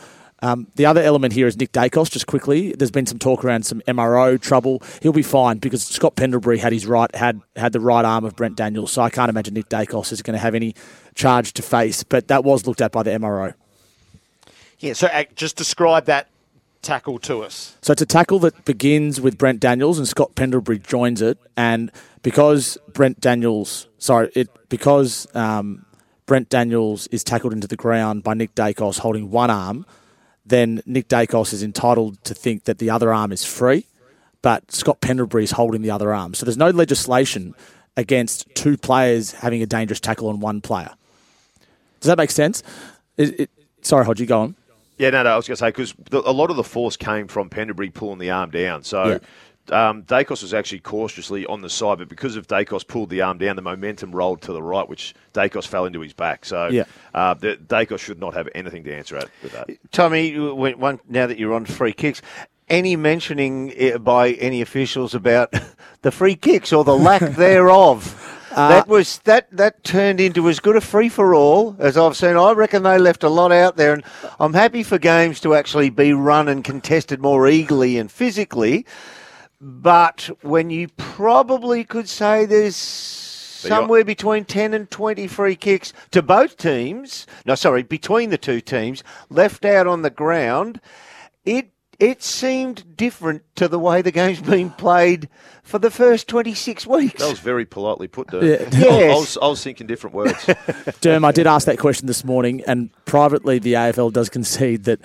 Um, 0.44 0.68
the 0.76 0.86
other 0.86 1.02
element 1.02 1.32
here 1.32 1.48
is 1.48 1.58
Nick 1.58 1.72
Daicos. 1.72 2.12
Just 2.12 2.28
quickly, 2.28 2.74
there's 2.74 2.92
been 2.92 3.06
some 3.06 3.18
talk 3.18 3.46
around 3.46 3.66
some 3.66 3.82
MRO 3.88 4.40
trouble. 4.40 4.84
He'll 5.02 5.14
be 5.14 5.24
fine 5.24 5.60
because 5.60 5.86
Scott 5.86 6.18
Pendlebury 6.18 6.58
had 6.58 6.74
his 6.74 6.86
right 6.86 7.14
had 7.16 7.40
had 7.56 7.72
the 7.72 7.80
right 7.80 8.04
arm 8.04 8.26
of 8.26 8.36
Brent 8.36 8.58
Daniels, 8.58 8.92
so 8.92 9.02
I 9.02 9.10
can't 9.10 9.30
imagine 9.30 9.54
Nick 9.54 9.70
Daicos 9.70 10.12
is 10.12 10.22
going 10.22 10.34
to 10.34 10.40
have 10.40 10.54
any 10.54 10.76
charge 11.16 11.54
to 11.54 11.62
face. 11.62 12.04
But 12.04 12.28
that 12.28 12.44
was 12.44 12.68
looked 12.68 12.82
at 12.82 12.92
by 12.92 13.04
the 13.04 13.12
MRO. 13.12 13.54
Yeah, 14.80 14.92
so 14.92 15.08
uh, 15.08 15.24
just 15.34 15.56
describe 15.56 16.06
that 16.06 16.28
tackle 16.82 17.20
to 17.20 17.40
us. 17.40 17.78
So 17.82 17.94
it's 17.94 18.02
a 18.02 18.06
tackle 18.06 18.40
that 18.40 18.66
begins 18.66 19.22
with 19.22 19.38
Brent 19.38 19.62
Daniels 19.62 19.98
and 19.98 20.06
Scott 20.06 20.36
Pendlebury 20.36 20.80
joins 20.80 21.22
it, 21.22 21.38
and 21.56 21.90
because 22.22 22.78
Brent 22.92 23.22
Daniels, 23.22 23.88
sorry, 23.98 24.30
it 24.36 24.50
because 24.68 25.26
um, 25.38 25.86
Brent 26.26 26.50
Daniels 26.50 27.08
is 27.08 27.24
tackled 27.24 27.54
into 27.54 27.68
the 27.70 27.78
ground 27.78 28.24
by 28.24 28.34
Nick 28.34 28.56
Dacos 28.56 29.00
holding 29.00 29.32
one 29.32 29.50
arm, 29.50 29.86
then 30.46 30.82
Nick 30.86 31.08
Daicos 31.08 31.54
is 31.54 31.64
entitled 31.64 32.24
to 32.26 32.34
think 32.34 32.66
that 32.66 32.78
the 32.80 32.90
other 32.90 33.14
arm 33.14 33.32
is 33.32 33.46
free, 33.46 33.86
but 34.42 34.72
Scott 34.72 35.02
Pendlebury 35.02 35.44
is 35.44 35.52
holding 35.52 35.82
the 35.82 35.92
other 35.92 36.14
arm. 36.14 36.34
So 36.34 36.46
there's 36.46 36.58
no 36.58 36.70
legislation 36.70 37.56
against 37.96 38.54
two 38.56 38.78
players 38.78 39.32
having 39.32 39.62
a 39.62 39.66
dangerous 39.66 40.00
tackle 40.00 40.28
on 40.30 40.40
one 40.40 40.62
player. 40.62 40.92
Does 42.02 42.08
that 42.08 42.18
make 42.18 42.32
sense? 42.32 42.64
It, 43.16 43.40
it, 43.42 43.50
sorry, 43.82 44.06
Hodgie, 44.06 44.28
go 44.28 44.42
on. 44.42 44.56
Yeah, 44.98 45.10
no, 45.12 45.24
no, 45.24 45.32
I 45.32 45.36
was 45.36 45.48
going 45.48 45.56
to 45.56 45.60
say, 45.60 45.70
because 45.70 45.94
a 46.12 46.32
lot 46.32 46.50
of 46.50 46.56
the 46.56 46.64
force 46.64 46.98
came 46.98 47.28
from 47.28 47.50
Pendlebury 47.50 47.90
pulling 47.90 48.20
the 48.20 48.30
arm 48.30 48.52
down. 48.52 48.84
So 48.84 49.20
um, 49.72 50.04
Daicos 50.04 50.42
was 50.42 50.54
actually 50.54 50.80
cautiously 50.80 51.46
on 51.46 51.62
the 51.62 51.70
side, 51.70 51.98
but 52.00 52.10
because 52.10 52.36
of 52.36 52.48
Daicos 52.48 52.86
pulled 52.86 53.10
the 53.10 53.22
arm 53.22 53.38
down, 53.38 53.56
the 53.56 53.62
momentum 53.62 54.12
rolled 54.12 54.42
to 54.44 54.54
the 54.54 54.62
right, 54.62 54.88
which 54.88 55.14
Daicos 55.34 55.66
fell 55.66 55.86
into 55.86 56.02
his 56.02 56.14
back. 56.14 56.46
So 56.46 56.68
Yeah. 56.68 56.84
uh, 57.14 57.34
the, 57.34 57.56
Daicos 57.56 58.00
should 58.00 58.20
not 58.20 58.34
have 58.34 58.50
anything 58.54 58.84
to 58.84 58.96
answer 58.96 59.18
at 59.18 59.30
with 59.42 59.54
that. 59.54 59.70
Tommy, 59.92 60.38
one, 60.38 61.00
now 61.08 61.28
that 61.28 61.38
you're 61.38 61.54
on 61.54 61.66
free 61.66 61.94
kicks, 61.94 62.22
any 62.70 62.96
mentioning 62.96 63.74
eh, 63.76 63.98
by 63.98 64.32
any 64.32 64.62
officials 64.62 65.14
about 65.16 65.54
the 66.02 66.12
free 66.12 66.36
kicks 66.36 66.74
or 66.74 66.84
the 66.84 66.96
lack 66.96 67.22
thereof? 67.36 68.20
that 68.56 68.88
was 68.88 69.18
that 69.20 69.48
that 69.52 69.84
turned 69.84 70.20
into 70.20 70.48
as 70.48 70.60
good 70.60 70.76
a 70.76 70.82
free 70.82 71.10
for 71.10 71.34
all 71.34 71.76
as 71.80 71.98
I've 71.98 72.16
seen. 72.16 72.36
I 72.36 72.52
reckon 72.52 72.84
they 72.84 73.00
left 73.00 73.24
a 73.24 73.30
lot 73.30 73.52
out 73.52 73.78
there, 73.78 73.94
and 73.94 74.04
I'm 74.40 74.54
happy 74.54 74.84
for 74.84 75.00
games 75.00 75.40
to 75.40 75.56
actually 75.56 75.90
be 75.90 76.14
run 76.14 76.48
and 76.48 76.64
contested 76.64 77.20
more 77.20 77.48
eagerly 77.48 77.98
and 77.98 78.12
physically. 78.12 78.86
But 79.66 80.30
when 80.42 80.70
you 80.70 80.90
probably 80.98 81.86
could 81.86 82.10
say 82.10 82.46
there's 82.46 82.76
somewhere 82.76 84.04
between 84.04 84.44
10 84.44 84.74
and 84.74 84.92
20 84.92 85.26
free 85.28 85.56
kicks 85.56 85.94
to 86.12 86.22
both 86.22 86.58
teams, 86.58 87.26
no, 87.46 87.56
sorry, 87.56 87.84
between 87.84 88.30
the 88.30 88.38
two 88.38 88.60
teams, 88.60 89.06
left 89.30 89.64
out 89.64 89.88
on 89.88 90.02
the 90.02 90.10
ground, 90.10 90.82
it 91.46 91.70
it 91.98 92.22
seemed 92.22 92.98
different 92.98 93.44
to 93.56 93.70
the 93.70 93.80
way 93.80 94.02
the 94.02 94.12
game's 94.12 94.42
been 94.42 94.72
played 94.72 95.30
for 95.62 95.80
the 95.80 95.92
first 95.92 96.28
26 96.28 96.86
weeks. 96.86 97.22
That 97.22 97.30
was 97.30 97.40
very 97.40 97.66
politely 97.66 98.10
put, 98.10 98.28
Derm. 98.28 98.74
Yeah. 98.74 98.88
I, 98.90 99.12
I, 99.12 99.16
was, 99.16 99.38
I 99.42 99.48
was 99.48 99.64
thinking 99.64 99.88
different 99.88 100.14
words. 100.14 100.34
Derm, 101.00 101.24
I 101.24 101.32
did 101.32 101.48
ask 101.48 101.66
that 101.68 101.78
question 101.78 102.08
this 102.08 102.26
morning, 102.26 102.62
and 102.68 102.90
privately, 103.06 103.60
the 103.60 103.74
AFL 103.74 104.12
does 104.12 104.28
concede 104.28 104.84
that 104.86 105.00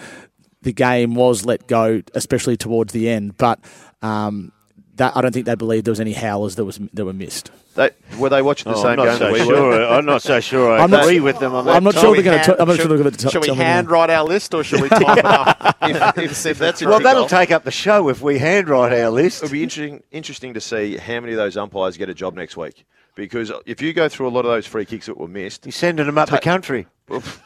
the 0.63 0.73
game 0.73 1.15
was 1.15 1.45
let 1.45 1.69
go, 1.69 2.03
especially 2.15 2.57
towards 2.57 2.93
the 2.93 3.09
end. 3.09 3.37
But 3.37 3.61
um, 4.03 4.53
that 4.97 5.17
I 5.17 5.21
don't 5.21 5.33
think 5.33 5.47
they 5.47 5.55
believed 5.55 5.85
there 5.87 5.93
was 5.93 6.01
any 6.01 6.13
howlers 6.13 6.57
that 6.57 6.65
was 6.65 6.79
that 6.93 7.05
were 7.05 7.13
missed. 7.13 7.51
they, 7.77 7.91
were 8.19 8.29
they 8.29 8.43
watching 8.43 8.73
the 8.73 8.77
Oh, 8.79 8.83
same 8.83 8.91
I'm 8.93 8.97
not 8.97 9.05
game 9.07 9.19
so 9.19 9.25
that 9.25 9.33
we 9.33 9.39
sure. 9.41 9.85
I'm 9.87 10.05
not 10.05 10.23
so 10.23 10.41
sure. 10.41 10.73
I 10.73 10.83
I'm 10.83 10.91
not- 10.91 11.05
agree 11.05 11.21
with 11.21 11.39
them 11.39 11.55
on 11.55 11.67
that. 11.67 11.77
I'm 11.77 11.85
not 11.85 11.95
Shall 11.95 12.03
sure 12.03 12.11
we 12.13 12.23
they're 12.23 12.33
going 12.35 12.45
to. 12.45 12.61
I'm 12.61 12.67
not 12.69 12.75
sure 12.75 12.83
should- 12.83 12.91
they're 12.91 12.99
going 12.99 13.11
to. 13.13 13.31
Shall 13.31 13.41
we 13.41 13.49
handwrite 13.55 14.11
our 14.11 14.25
list 14.25 14.55
or 14.55 14.65
shall 14.65 14.83
we 14.83 14.89
type 14.89 15.19
it 15.19 15.25
up? 15.25 15.77
if, 15.83 16.19
if, 16.19 16.47
if 16.47 16.59
that's 16.59 16.83
Well, 16.83 16.99
that'll 17.01 17.27
take 17.29 17.53
up 17.53 17.63
the 17.65 17.71
show 17.71 18.09
if 18.09 18.21
we 18.21 18.39
handwrite 18.39 18.93
our 18.93 19.11
list. 19.11 19.45
It'll 19.45 19.53
be 19.53 19.63
interesting, 19.63 20.03
interesting 20.11 20.55
to 20.55 20.61
see 20.61 20.97
how 20.97 21.21
many 21.21 21.33
of 21.33 21.37
those 21.39 21.57
umpires 21.57 21.97
get 21.97 22.09
a 22.09 22.15
job 22.15 22.35
next 22.35 22.57
week. 22.57 22.85
Because 23.19 23.51
if 23.67 23.83
you 23.83 23.93
go 23.93 24.09
through 24.09 24.29
a 24.29 24.31
lot 24.31 24.45
of 24.45 24.53
those 24.53 24.65
free 24.65 24.85
kicks 24.85 25.07
that 25.07 25.19
were 25.19 25.27
missed, 25.27 25.67
You're 25.67 25.73
sending 25.73 26.07
them 26.07 26.17
up 26.19 26.31
the 26.31 26.39
country. 26.39 26.87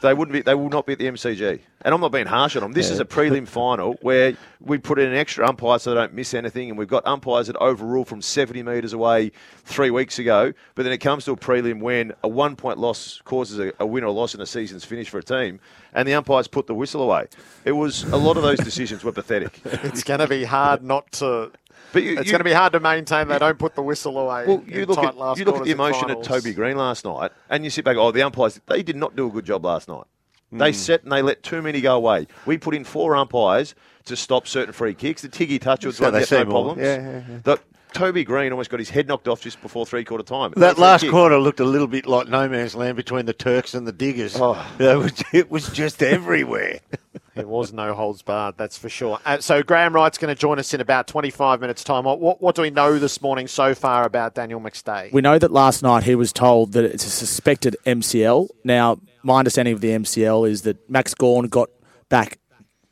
they 0.03 0.13
wouldn't 0.13 0.33
be. 0.35 0.43
They 0.43 0.55
will 0.55 0.69
not 0.69 0.85
be 0.85 0.93
at 0.93 0.99
the 0.99 1.07
MCG. 1.07 1.61
And 1.85 1.95
I'm 1.95 2.01
not 2.01 2.13
being 2.13 2.27
harsh 2.27 2.57
on 2.57 2.63
them. 2.63 2.73
This 2.73 2.91
is 2.91 3.01
a 3.01 3.05
prelim 3.07 3.49
final 3.49 3.95
where 4.03 4.37
we 4.61 4.77
put 4.79 4.99
in 4.99 5.09
an 5.09 5.17
extra 5.17 5.49
umpire 5.49 5.79
so 5.79 5.91
they 5.91 5.97
don't 5.97 6.13
miss 6.13 6.35
anything, 6.35 6.69
and 6.69 6.79
we've 6.79 6.89
got 6.89 7.07
umpires 7.07 7.47
that 7.47 7.57
overrule 7.57 8.05
from 8.05 8.21
70 8.21 8.63
metres 8.63 8.93
away 8.93 9.33
three 9.65 9.91
weeks 9.91 10.19
ago. 10.19 10.53
But 10.75 10.83
then 10.83 10.93
it 10.93 10.99
comes 10.99 11.25
to 11.25 11.33
a 11.33 11.37
prelim 11.37 11.81
when 11.81 12.13
a 12.23 12.29
one 12.29 12.55
point 12.55 12.79
loss 12.79 13.23
causes 13.25 13.59
a, 13.59 13.73
a 13.81 13.87
win 13.87 14.05
or 14.05 14.13
loss 14.13 14.35
in 14.35 14.41
a 14.43 14.47
season's 14.47 14.85
finish 14.85 15.09
for 15.09 15.19
a 15.19 15.25
team, 15.25 15.59
and 15.95 16.07
the 16.07 16.15
umpires 16.15 16.49
put 16.49 16.67
the 16.67 16.75
whistle 16.75 17.03
away. 17.03 17.29
It 17.65 17.73
was 17.73 18.03
a 18.05 18.17
lot 18.17 18.37
of 18.37 18.43
those 18.43 18.59
decisions 18.59 19.03
were 19.05 19.13
pathetic. 19.13 19.59
It's 19.85 20.05
going 20.05 20.21
to 20.21 20.29
be 20.29 20.45
hard 20.45 20.83
not 20.83 21.11
to. 21.13 21.51
But 21.93 22.03
you, 22.03 22.13
It's 22.19 22.27
you- 22.27 22.33
going 22.33 22.41
to 22.41 22.45
be 22.45 22.53
hard 22.53 22.73
to 22.73 22.81
maintain 22.81 23.29
they 23.29 23.39
don't 23.39 23.59
put 23.59 23.75
the 23.75 23.83
whistle 23.83 24.19
away. 24.19 24.47
Well, 24.47 24.63
you 24.67 24.87
look 24.87 24.99
at 24.99 25.15
you 25.39 25.45
look 25.45 25.57
at 25.57 25.65
the 25.65 25.71
emotion 25.71 26.11
at. 26.11 26.23
Toby 26.23 26.53
Greene 26.55 26.77
last 26.77 27.05
night, 27.05 27.33
and 27.51 27.65
you 27.65 27.71
sit 27.71 27.85
back. 27.85 27.97
Oh, 27.97 28.11
the 28.13 28.23
umpires 28.23 28.61
they 28.67 28.83
did 28.83 28.97
not 28.97 29.15
do 29.17 29.27
a 29.27 29.31
good 29.31 29.45
job 29.45 29.65
last 29.65 29.89
night. 29.89 30.05
Hmm. 30.51 30.59
They 30.59 30.73
set 30.73 31.03
and 31.03 31.13
they 31.13 31.23
let 31.23 31.43
too 31.43 31.63
many 31.63 31.81
go 31.81 31.97
away. 31.97 32.27
We 32.47 32.59
put 32.59 32.75
in 32.75 32.85
four 32.85 33.17
umpires 33.17 33.75
to 34.07 34.17
stop 34.17 34.47
certain 34.47 34.73
free 34.73 34.95
kicks. 34.95 35.23
The 35.23 35.29
Tiggy 35.29 35.59
touch 35.59 35.85
was 35.87 35.97
So 35.97 36.11
one 36.11 36.13
no 36.13 36.37
more. 36.45 36.45
problems. 36.47 36.83
Yeah, 36.83 36.97
yeah, 36.97 37.23
yeah. 37.29 37.39
The- 37.45 37.59
Toby 37.95 38.25
Greene 38.25 38.53
almost 38.53 38.71
got 38.71 38.81
his 38.81 38.89
head 38.89 39.07
knocked 39.07 39.29
off 39.29 39.43
just 39.43 39.61
before 39.61 39.85
three 39.85 40.03
quarter 40.03 40.25
time. 40.25 40.55
That 40.57 40.79
last 40.79 41.03
kick. 41.03 41.11
quarter 41.11 41.39
looked 41.39 41.61
a 41.61 41.65
little 41.65 41.87
bit 41.87 42.07
like 42.07 42.27
no 42.27 42.49
man's 42.49 42.75
land 42.75 42.97
between 42.97 43.27
the 43.27 43.35
Turks 43.35 43.75
and 43.75 43.87
the 43.87 43.93
Diggers. 43.93 44.35
Oh. 44.35 44.55
It, 44.79 44.97
was, 44.99 45.23
it 45.35 45.51
was 45.51 45.69
just 45.69 46.03
everywhere. 46.03 46.81
There 47.35 47.47
was 47.47 47.73
no 47.73 47.95
holds 47.95 48.21
barred, 48.21 48.57
that's 48.59 48.77
for 48.77 48.91
sure. 48.91 49.19
Uh, 49.25 49.39
so 49.39 49.63
Graham 49.63 49.95
Wright's 49.95 50.19
going 50.19 50.35
to 50.35 50.39
join 50.39 50.59
us 50.59 50.75
in 50.75 50.83
about 50.83 51.07
25 51.07 51.61
minutes' 51.61 51.83
time. 51.83 52.05
What, 52.05 52.21
what, 52.21 52.43
what 52.43 52.55
do 52.55 52.63
we 52.63 52.71
know 52.71 52.99
this 52.99 53.23
morning 53.23 53.49
so 53.49 53.75
far 53.75 54.05
about 54.05 54.35
Daniel 54.35 54.61
McStay? 54.61 55.13
We 55.13 55.23
know 55.23 55.39
that 55.39 55.51
last 55.51 55.83
night 55.83 56.05
he 56.05 56.15
was 56.15 56.33
told 56.33 56.73
that 56.73 56.85
it's 56.85 57.07
a 57.07 57.11
suspected 57.11 57.77
MCL. 57.87 58.49
Now, 58.65 59.01
my 59.23 59.39
understanding 59.39 59.73
of 59.73 59.81
the 59.81 59.91
MCL 59.91 60.49
is 60.49 60.63
that 60.63 60.91
Max 60.91 61.15
Gawn 61.15 61.47
got 61.47 61.71
back 62.11 62.39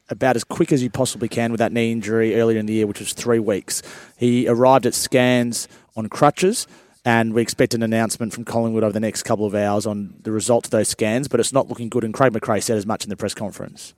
about 0.09 0.37
as 0.37 0.45
quick 0.45 0.73
as 0.73 0.83
you 0.83 0.89
possibly 0.89 1.29
can 1.29 1.53
with 1.53 1.59
that 1.59 1.73
knee 1.73 1.93
injury 1.93 2.35
earlier 2.37 2.59
in 2.59 2.67
the 2.67 2.73
year, 2.73 2.87
which 2.87 3.01
was 3.01 3.13
three 3.13 3.39
weeks. 3.39 3.83
He 4.17 4.49
arrived 4.49 4.87
at 4.87 4.95
scans 4.95 5.69
on 5.97 6.09
crutches, 6.09 6.67
and 7.05 7.35
we 7.35 7.43
expect 7.43 7.75
an 7.75 7.83
announcement 7.83 8.33
from 8.33 8.45
Collingwood 8.45 8.85
over 8.85 8.93
the 8.93 9.01
next 9.01 9.23
couple 9.23 9.45
of 9.45 9.55
hours 9.55 9.87
on 9.87 10.15
the 10.23 10.33
results 10.33 10.69
of 10.69 10.71
those 10.71 10.89
scans, 10.89 11.29
but 11.29 11.41
it's 11.41 11.53
not 11.53 11.69
looking 11.69 11.91
good, 11.91 12.05
and 12.05 12.15
Craig 12.15 12.33
McRae 12.33 12.63
said 12.63 12.77
as 12.77 12.87
much 12.87 13.05
in 13.05 13.11
the 13.11 13.17
press 13.17 13.35
conference. 13.35 13.95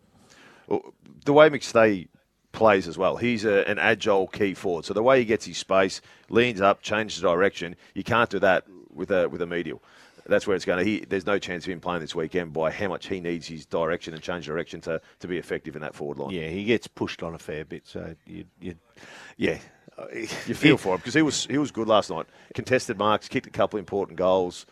The 1.24 1.32
way 1.32 1.48
McStay 1.50 2.08
plays 2.52 2.86
as 2.86 2.98
well, 2.98 3.16
he's 3.16 3.44
a, 3.44 3.68
an 3.68 3.78
agile 3.78 4.26
key 4.26 4.54
forward. 4.54 4.84
So 4.84 4.94
the 4.94 5.02
way 5.02 5.18
he 5.18 5.24
gets 5.24 5.46
his 5.46 5.58
space, 5.58 6.00
leans 6.28 6.60
up, 6.60 6.82
changes 6.82 7.20
direction, 7.20 7.76
you 7.94 8.04
can't 8.04 8.30
do 8.30 8.38
that 8.40 8.64
with 8.92 9.10
a 9.10 9.28
with 9.28 9.42
a 9.42 9.46
medial. 9.46 9.82
That's 10.24 10.46
where 10.46 10.54
it's 10.54 10.64
going 10.64 10.78
to. 10.78 10.84
He, 10.84 11.00
there's 11.00 11.26
no 11.26 11.40
chance 11.40 11.64
of 11.64 11.72
him 11.72 11.80
playing 11.80 12.00
this 12.00 12.14
weekend 12.14 12.52
by 12.52 12.70
how 12.70 12.86
much 12.86 13.08
he 13.08 13.20
needs 13.20 13.48
his 13.48 13.66
direction 13.66 14.14
and 14.14 14.22
change 14.22 14.46
direction 14.46 14.80
to, 14.82 15.00
to 15.18 15.26
be 15.26 15.36
effective 15.36 15.74
in 15.74 15.82
that 15.82 15.96
forward 15.96 16.18
line. 16.18 16.30
Yeah, 16.30 16.48
he 16.48 16.62
gets 16.62 16.86
pushed 16.86 17.24
on 17.24 17.34
a 17.34 17.38
fair 17.38 17.64
bit. 17.64 17.88
So 17.88 18.14
you, 18.24 18.44
you 18.60 18.76
yeah, 19.36 19.58
You 20.14 20.54
feel 20.54 20.78
for 20.78 20.94
him 20.94 20.98
because 20.98 21.14
he 21.14 21.22
was 21.22 21.46
he 21.46 21.58
was 21.58 21.70
good 21.70 21.88
last 21.88 22.10
night. 22.10 22.26
Contested 22.54 22.98
marks, 22.98 23.28
kicked 23.28 23.46
a 23.46 23.50
couple 23.50 23.78
important 23.78 24.18
goals. 24.18 24.66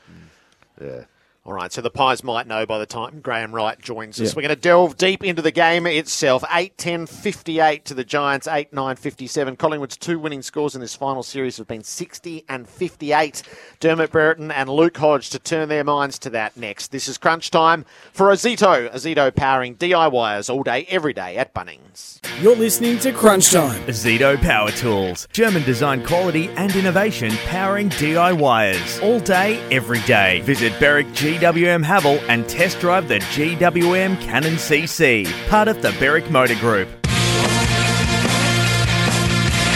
Mm. 0.80 0.86
Yeah. 0.86 1.04
All 1.46 1.54
right, 1.54 1.72
so 1.72 1.80
the 1.80 1.90
Pies 1.90 2.22
might 2.22 2.46
know 2.46 2.66
by 2.66 2.78
the 2.78 2.84
time 2.84 3.20
Graham 3.20 3.54
Wright 3.54 3.80
joins 3.80 4.20
us. 4.20 4.28
Yeah. 4.28 4.32
We're 4.36 4.42
going 4.42 4.54
to 4.54 4.60
delve 4.60 4.98
deep 4.98 5.24
into 5.24 5.40
the 5.40 5.50
game 5.50 5.86
itself. 5.86 6.44
8 6.52 6.76
10 6.76 7.06
58 7.06 7.84
to 7.86 7.94
the 7.94 8.04
Giants, 8.04 8.46
8 8.46 8.74
9 8.74 8.96
57. 8.96 9.56
Collingwood's 9.56 9.96
two 9.96 10.18
winning 10.18 10.42
scores 10.42 10.74
in 10.74 10.82
this 10.82 10.94
final 10.94 11.22
series 11.22 11.56
have 11.56 11.66
been 11.66 11.82
60 11.82 12.44
and 12.46 12.68
58. 12.68 13.42
Dermot 13.80 14.12
Brereton 14.12 14.50
and 14.50 14.68
Luke 14.68 14.98
Hodge 14.98 15.30
to 15.30 15.38
turn 15.38 15.70
their 15.70 15.82
minds 15.82 16.18
to 16.20 16.30
that 16.30 16.58
next. 16.58 16.88
This 16.92 17.08
is 17.08 17.16
crunch 17.16 17.50
time 17.50 17.86
for 18.12 18.26
Ozito. 18.26 18.92
Ozito 18.92 19.34
powering 19.34 19.76
DIYers 19.76 20.52
all 20.52 20.62
day, 20.62 20.84
every 20.90 21.14
day 21.14 21.38
at 21.38 21.54
Bunnings. 21.54 22.20
You're 22.42 22.56
listening 22.56 22.98
to 23.00 23.12
Crunch 23.12 23.50
Time. 23.50 23.82
Azito 23.86 24.40
Power 24.40 24.70
Tools. 24.70 25.26
German 25.32 25.62
design 25.64 26.04
quality 26.04 26.48
and 26.50 26.74
innovation 26.76 27.32
powering 27.46 27.88
DIYers. 27.90 29.02
All 29.02 29.20
day, 29.20 29.58
every 29.70 30.00
day. 30.00 30.40
Visit 30.42 30.78
Berwick 30.80 31.12
GWM 31.30 31.84
Haval 31.84 32.20
and 32.28 32.48
test 32.48 32.80
drive 32.80 33.06
the 33.06 33.20
GWM 33.20 34.20
Cannon 34.20 34.54
CC. 34.54 35.24
Part 35.48 35.68
of 35.68 35.80
the 35.80 35.92
Berwick 36.00 36.28
Motor 36.28 36.56
Group. 36.56 36.88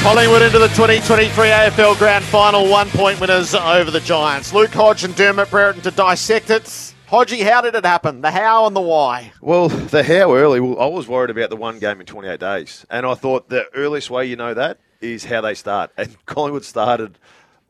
Collingwood 0.02 0.42
into 0.42 0.58
the 0.58 0.66
2023 0.68 1.30
AFL 1.30 1.96
Grand 1.96 2.24
Final, 2.24 2.68
one 2.68 2.88
point 2.88 3.20
winners 3.20 3.54
over 3.54 3.92
the 3.92 4.00
Giants. 4.00 4.52
Luke 4.52 4.72
Hodge 4.72 5.04
and 5.04 5.14
Dermot 5.14 5.48
Brereton 5.48 5.80
to 5.82 5.92
dissect 5.92 6.50
it. 6.50 6.64
Hodgie, 7.08 7.44
how 7.44 7.60
did 7.60 7.76
it 7.76 7.84
happen? 7.84 8.20
The 8.20 8.32
how 8.32 8.66
and 8.66 8.74
the 8.74 8.80
why. 8.80 9.32
Well, 9.40 9.68
the 9.68 10.02
how 10.02 10.34
early, 10.34 10.58
well, 10.58 10.80
I 10.80 10.86
was 10.86 11.06
worried 11.06 11.30
about 11.30 11.50
the 11.50 11.56
one 11.56 11.78
game 11.78 12.00
in 12.00 12.06
28 12.06 12.40
days. 12.40 12.84
And 12.90 13.06
I 13.06 13.14
thought 13.14 13.48
the 13.48 13.66
earliest 13.76 14.10
way 14.10 14.26
you 14.26 14.34
know 14.34 14.54
that 14.54 14.78
is 15.00 15.26
how 15.26 15.40
they 15.40 15.54
start. 15.54 15.92
And 15.96 16.16
Collingwood 16.26 16.64
started 16.64 17.16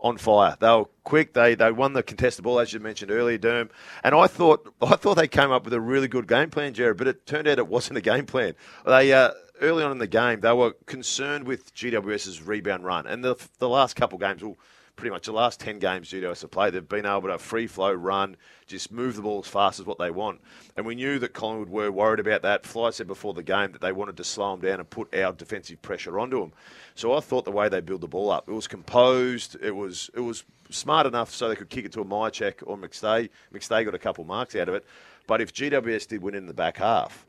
on 0.05 0.19
fire. 0.19 0.57
They 0.61 0.69
were 0.69 0.85
quick. 1.03 1.33
They 1.33 1.57
they 1.57 1.73
won 1.73 1.95
the 1.95 2.03
contested 2.03 2.45
ball, 2.45 2.61
as 2.61 2.73
you 2.73 2.79
mentioned 2.79 3.11
earlier, 3.11 3.38
Derm. 3.38 3.71
And 4.05 4.14
I 4.14 4.29
thought 4.29 4.73
I 4.83 4.95
thought 4.95 5.17
they 5.17 5.27
came 5.27 5.51
up 5.51 5.64
with 5.64 5.73
a 5.73 5.81
really 5.81 6.07
good 6.07 6.29
game 6.29 6.51
plan, 6.51 6.75
Jared, 6.75 6.99
but 6.99 7.09
it 7.09 7.27
turned 7.27 7.49
out 7.49 7.59
it 7.59 7.67
wasn't 7.67 7.99
a 7.99 8.03
game 8.03 8.27
plan. 8.27 8.55
They 8.87 9.12
uh, 9.12 9.31
early 9.61 9.83
on 9.83 9.90
in 9.90 9.99
the 9.99 10.07
game, 10.07 10.40
they 10.40 10.53
were 10.53 10.73
concerned 10.87 11.47
with 11.47 11.75
GWS's 11.75 12.43
rebound 12.43 12.85
run. 12.85 13.07
And 13.07 13.25
the, 13.25 13.37
the 13.59 13.69
last 13.69 13.97
couple 13.97 14.19
games, 14.19 14.43
well, 14.43 14.57
pretty 14.97 15.11
much 15.11 15.27
the 15.27 15.33
last 15.33 15.61
10 15.61 15.79
games 15.79 16.11
GWS 16.11 16.43
have 16.43 16.51
played, 16.51 16.73
they've 16.73 16.89
been 16.89 17.07
able 17.07 17.29
to 17.29 17.39
free 17.39 17.67
flow, 17.67 17.93
run, 17.93 18.37
just 18.67 18.93
move 18.93 19.17
the 19.17 19.23
ball 19.23 19.41
as 19.41 19.51
fast 19.51 19.81
as 19.81 19.87
what 19.87 19.99
they 19.99 20.11
want. 20.11 20.41
And 20.77 20.87
we 20.87 20.95
knew 20.95 21.19
that 21.19 21.33
Collingwood 21.33 21.69
were 21.69 21.91
worried 21.91 22.21
about 22.21 22.43
that. 22.43 22.65
Fly 22.65 22.91
said 22.91 23.07
before 23.07 23.35
the 23.35 23.43
game 23.43 23.73
that 23.73 23.81
they 23.81 23.93
wanted 23.93 24.17
to 24.17 24.25
slow 24.25 24.53
them 24.53 24.61
down 24.61 24.81
and 24.81 24.89
put 24.89 25.15
our 25.15 25.33
defensive 25.33 25.83
pressure 25.83 26.19
onto 26.19 26.41
them. 26.41 26.53
So 26.95 27.15
I 27.15 27.21
thought 27.21 27.45
the 27.45 27.51
way 27.51 27.69
they 27.69 27.81
build 27.81 28.01
the 28.01 28.09
ball 28.09 28.31
up, 28.31 28.49
it 28.49 28.53
was 28.53 28.69
composed, 28.69 29.57
it 29.61 29.75
was 29.75 30.11
it 30.15 30.21
was 30.21 30.45
smart 30.71 31.07
enough 31.07 31.31
so 31.31 31.49
they 31.49 31.57
could 31.57 31.69
kick 31.69 31.85
it 31.85 31.93
to 31.93 32.01
a 32.01 32.05
Mihocek 32.05 32.63
or 32.67 32.77
McStay. 32.77 33.29
McStay 33.53 33.85
got 33.85 33.95
a 33.95 33.99
couple 33.99 34.25
marks 34.25 34.55
out 34.57 34.69
of 34.69 34.75
it. 34.75 34.87
But 35.27 35.41
if 35.41 35.53
GWS 35.53 36.09
did 36.09 36.23
win 36.23 36.35
in 36.35 36.47
the 36.47 36.55
back 36.55 36.77
half, 36.79 37.27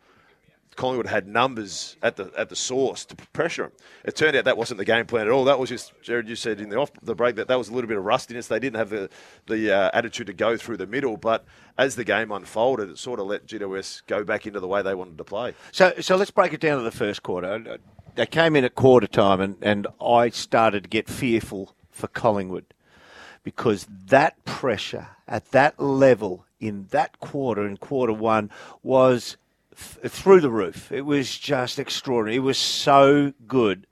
Collingwood 0.75 1.07
had 1.07 1.27
numbers 1.27 1.95
at 2.01 2.15
the 2.15 2.31
at 2.38 2.49
the 2.49 2.55
source 2.55 3.05
to 3.05 3.15
pressure 3.15 3.63
them. 3.63 3.71
It 4.03 4.15
turned 4.15 4.35
out 4.35 4.45
that 4.45 4.57
wasn't 4.57 4.77
the 4.77 4.85
game 4.85 5.05
plan 5.05 5.27
at 5.27 5.31
all. 5.31 5.45
That 5.45 5.59
was 5.59 5.69
just 5.69 5.93
Jared. 6.01 6.27
You 6.27 6.35
said 6.35 6.59
in 6.59 6.69
the 6.69 6.77
off 6.77 6.91
the 7.01 7.15
break 7.15 7.35
that 7.35 7.47
that 7.47 7.57
was 7.57 7.69
a 7.69 7.73
little 7.73 7.88
bit 7.88 7.97
of 7.97 8.03
rustiness. 8.03 8.47
They 8.47 8.59
didn't 8.59 8.77
have 8.77 8.89
the 8.89 9.09
the 9.47 9.71
uh, 9.71 9.91
attitude 9.93 10.27
to 10.27 10.33
go 10.33 10.57
through 10.57 10.77
the 10.77 10.88
middle. 10.88 11.17
But 11.17 11.45
as 11.77 11.95
the 11.95 12.03
game 12.03 12.31
unfolded, 12.31 12.89
it 12.89 12.97
sort 12.97 13.19
of 13.19 13.27
let 13.27 13.47
GWS 13.47 14.03
go 14.07 14.23
back 14.23 14.45
into 14.45 14.59
the 14.59 14.67
way 14.67 14.81
they 14.81 14.95
wanted 14.95 15.17
to 15.17 15.23
play. 15.23 15.53
So, 15.71 15.93
so 15.99 16.15
let's 16.15 16.31
break 16.31 16.53
it 16.53 16.61
down 16.61 16.77
to 16.77 16.83
the 16.83 16.91
first 16.91 17.23
quarter. 17.23 17.79
They 18.15 18.25
came 18.25 18.55
in 18.55 18.63
at 18.63 18.75
quarter 18.75 19.07
time, 19.07 19.41
and, 19.41 19.57
and 19.61 19.88
I 20.01 20.29
started 20.29 20.83
to 20.83 20.89
get 20.89 21.09
fearful 21.09 21.75
for 21.91 22.07
Collingwood 22.07 22.65
because 23.43 23.88
that 24.07 24.43
pressure 24.45 25.09
at 25.27 25.51
that 25.51 25.79
level 25.79 26.45
in 26.59 26.88
that 26.91 27.19
quarter, 27.19 27.65
in 27.65 27.77
quarter 27.77 28.13
one, 28.13 28.49
was 28.81 29.38
th- 29.75 30.11
through 30.11 30.41
the 30.41 30.49
roof. 30.49 30.91
It 30.91 31.01
was 31.05 31.38
just 31.38 31.79
extraordinary. 31.79 32.38
It 32.38 32.39
was 32.39 32.57
so 32.57 33.33
good. 33.47 33.88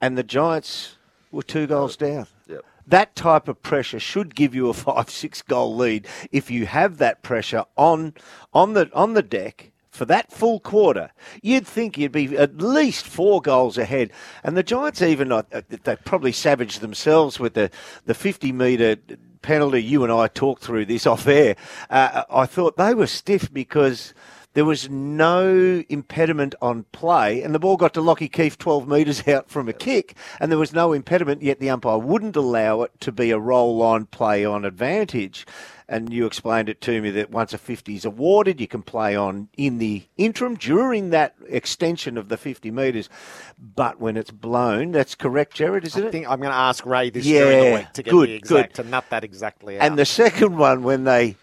And 0.00 0.18
the 0.18 0.22
Giants 0.22 0.96
were 1.30 1.42
two 1.42 1.66
goals 1.66 1.96
down. 1.96 2.26
Yep. 2.46 2.64
That 2.86 3.16
type 3.16 3.48
of 3.48 3.62
pressure 3.62 3.98
should 3.98 4.34
give 4.34 4.54
you 4.54 4.68
a 4.68 4.74
five, 4.74 5.10
six 5.10 5.42
goal 5.42 5.74
lead 5.74 6.06
if 6.32 6.50
you 6.50 6.66
have 6.66 6.98
that 6.98 7.22
pressure 7.22 7.64
on 7.76 8.14
on 8.52 8.74
the 8.74 8.90
on 8.92 9.14
the 9.14 9.22
deck 9.22 9.72
for 9.90 10.04
that 10.06 10.32
full 10.32 10.58
quarter. 10.58 11.10
You'd 11.40 11.66
think 11.66 11.96
you'd 11.96 12.12
be 12.12 12.36
at 12.36 12.58
least 12.58 13.06
four 13.06 13.40
goals 13.40 13.78
ahead. 13.78 14.10
And 14.42 14.56
the 14.56 14.64
Giants 14.64 15.00
even 15.00 15.30
uh, 15.30 15.42
they 15.84 15.96
probably 15.96 16.32
savaged 16.32 16.80
themselves 16.80 17.38
with 17.38 17.54
the 17.54 17.70
the 18.04 18.14
fifty 18.14 18.52
metre 18.52 18.96
penalty. 19.40 19.82
You 19.82 20.02
and 20.02 20.12
I 20.12 20.28
talked 20.28 20.62
through 20.62 20.86
this 20.86 21.06
off 21.06 21.26
air. 21.26 21.56
Uh, 21.88 22.24
I 22.28 22.46
thought 22.46 22.76
they 22.76 22.94
were 22.94 23.06
stiff 23.06 23.52
because. 23.52 24.12
There 24.54 24.64
was 24.64 24.88
no 24.88 25.82
impediment 25.88 26.54
on 26.62 26.84
play, 26.92 27.42
and 27.42 27.52
the 27.52 27.58
ball 27.58 27.76
got 27.76 27.92
to 27.94 28.00
Lockie 28.00 28.28
Keefe 28.28 28.56
12 28.56 28.86
metres 28.88 29.26
out 29.28 29.50
from 29.50 29.68
a 29.68 29.72
kick, 29.72 30.16
and 30.40 30.50
there 30.50 30.58
was 30.58 30.72
no 30.72 30.92
impediment, 30.92 31.42
yet 31.42 31.58
the 31.58 31.70
umpire 31.70 31.98
wouldn't 31.98 32.36
allow 32.36 32.82
it 32.82 32.92
to 33.00 33.10
be 33.10 33.32
a 33.32 33.38
roll 33.38 33.82
on 33.82 34.06
play 34.06 34.44
on 34.44 34.64
advantage. 34.64 35.44
And 35.88 36.12
you 36.12 36.24
explained 36.24 36.68
it 36.70 36.80
to 36.82 37.02
me 37.02 37.10
that 37.10 37.30
once 37.30 37.52
a 37.52 37.58
50 37.58 37.94
is 37.96 38.04
awarded, 38.06 38.58
you 38.60 38.66
can 38.66 38.80
play 38.82 39.14
on 39.14 39.48
in 39.56 39.78
the 39.78 40.04
interim 40.16 40.54
during 40.54 41.10
that 41.10 41.34
extension 41.46 42.16
of 42.16 42.28
the 42.30 42.38
50 42.38 42.70
metres. 42.70 43.10
But 43.58 44.00
when 44.00 44.16
it's 44.16 44.30
blown, 44.30 44.92
that's 44.92 45.14
correct, 45.14 45.54
Jared, 45.54 45.84
isn't 45.84 46.02
I 46.02 46.06
it? 46.06 46.10
think 46.12 46.26
I'm 46.26 46.38
going 46.38 46.52
to 46.52 46.56
ask 46.56 46.86
Ray 46.86 47.10
this 47.10 47.24
during 47.24 47.64
the 47.72 47.78
week 47.78 47.92
to 47.92 48.02
get 48.02 48.10
good, 48.10 48.28
the 48.30 48.34
exact, 48.34 48.76
good. 48.76 48.84
to 48.84 48.88
nut 48.88 49.04
that 49.10 49.24
exactly 49.24 49.78
out. 49.78 49.84
And 49.84 49.98
the 49.98 50.06
second 50.06 50.56
one, 50.56 50.84
when 50.84 51.04
they 51.04 51.36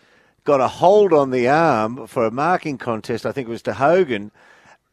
got 0.44 0.62
a 0.62 0.68
hold 0.68 1.14
on 1.14 1.32
the 1.32 1.48
arm 1.48 2.08
for 2.08 2.26
a 2.26 2.32
marking 2.32 2.78
contest, 2.78 3.26
I 3.26 3.32
think 3.32 3.48
it 3.48 3.52
was 3.52 3.62
to 3.64 3.74
Hogan, 3.74 4.32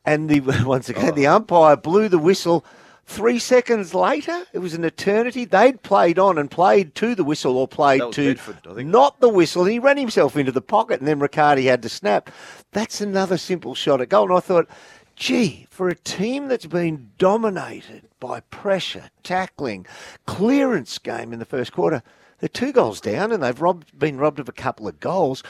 and 0.04 0.28
the 0.28 0.40
once 0.66 0.88
again 0.88 1.14
the 1.14 1.26
umpire 1.26 1.76
blew 1.76 2.08
the 2.08 2.18
whistle 2.18 2.64
Three 3.08 3.38
seconds 3.38 3.94
later, 3.94 4.44
it 4.52 4.58
was 4.58 4.74
an 4.74 4.84
eternity. 4.84 5.46
They'd 5.46 5.82
played 5.82 6.18
on 6.18 6.36
and 6.36 6.50
played 6.50 6.94
to 6.96 7.14
the 7.14 7.24
whistle 7.24 7.56
or 7.56 7.66
played 7.66 8.02
to 8.12 8.34
Bedford, 8.34 8.86
not 8.86 9.18
the 9.20 9.30
whistle. 9.30 9.64
He 9.64 9.78
ran 9.78 9.96
himself 9.96 10.36
into 10.36 10.52
the 10.52 10.60
pocket 10.60 11.00
and 11.00 11.08
then 11.08 11.18
Riccardi 11.18 11.64
had 11.64 11.80
to 11.84 11.88
snap. 11.88 12.30
That's 12.72 13.00
another 13.00 13.38
simple 13.38 13.74
shot 13.74 14.02
at 14.02 14.10
goal. 14.10 14.24
And 14.28 14.36
I 14.36 14.40
thought, 14.40 14.68
gee, 15.16 15.66
for 15.70 15.88
a 15.88 15.94
team 15.94 16.48
that's 16.48 16.66
been 16.66 17.12
dominated 17.16 18.02
by 18.20 18.40
pressure, 18.40 19.08
tackling, 19.22 19.86
clearance 20.26 20.98
game 20.98 21.32
in 21.32 21.38
the 21.38 21.46
first 21.46 21.72
quarter, 21.72 22.02
they're 22.40 22.48
two 22.48 22.72
goals 22.72 23.00
down 23.00 23.32
and 23.32 23.42
they've 23.42 23.60
robbed, 23.60 23.98
been 23.98 24.18
robbed 24.18 24.38
of 24.38 24.48
a 24.48 24.52
couple 24.52 24.86
of 24.86 25.00
goals. 25.00 25.42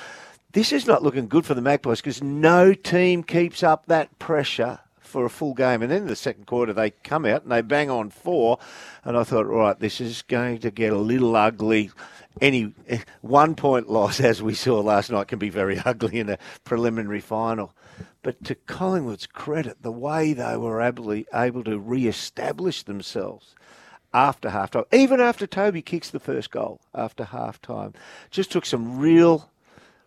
This 0.52 0.72
is 0.72 0.86
not 0.86 1.02
looking 1.02 1.28
good 1.28 1.44
for 1.44 1.54
the 1.54 1.60
Magpies 1.60 2.00
because 2.00 2.22
no 2.22 2.72
team 2.72 3.22
keeps 3.22 3.62
up 3.62 3.86
that 3.86 4.18
pressure 4.18 4.80
for 5.00 5.24
a 5.24 5.30
full 5.30 5.54
game. 5.54 5.82
And 5.82 5.90
then 5.90 6.02
in 6.02 6.08
the 6.08 6.16
second 6.16 6.46
quarter, 6.46 6.72
they 6.72 6.90
come 6.90 7.24
out 7.24 7.42
and 7.42 7.52
they 7.52 7.60
bang 7.60 7.90
on 7.90 8.10
four. 8.10 8.58
And 9.04 9.16
I 9.16 9.24
thought, 9.24 9.46
right, 9.46 9.78
this 9.78 10.00
is 10.00 10.22
going 10.22 10.58
to 10.58 10.70
get 10.70 10.92
a 10.92 10.98
little 10.98 11.34
ugly. 11.34 11.90
Any 12.40 12.72
eh, 12.86 13.00
one 13.20 13.54
point 13.54 13.90
loss, 13.90 14.20
as 14.22 14.42
we 14.42 14.54
saw 14.54 14.80
last 14.80 15.10
night, 15.10 15.28
can 15.28 15.38
be 15.38 15.50
very 15.50 15.78
ugly 15.84 16.20
in 16.20 16.28
a 16.28 16.38
preliminary 16.64 17.20
final. 17.20 17.74
But 18.22 18.44
to 18.44 18.54
Collingwood's 18.54 19.26
credit, 19.26 19.82
the 19.82 19.92
way 19.92 20.32
they 20.32 20.56
were 20.56 20.80
able, 20.80 21.12
able 21.34 21.64
to 21.64 21.78
re-establish 21.78 22.82
themselves 22.82 23.54
after 24.18 24.50
half 24.50 24.72
time, 24.72 24.84
even 24.92 25.20
after 25.20 25.46
Toby 25.46 25.80
kicks 25.80 26.10
the 26.10 26.18
first 26.18 26.50
goal 26.50 26.80
after 26.92 27.24
half 27.24 27.60
time, 27.62 27.94
just 28.30 28.50
took 28.50 28.66
some 28.66 28.98
real 28.98 29.48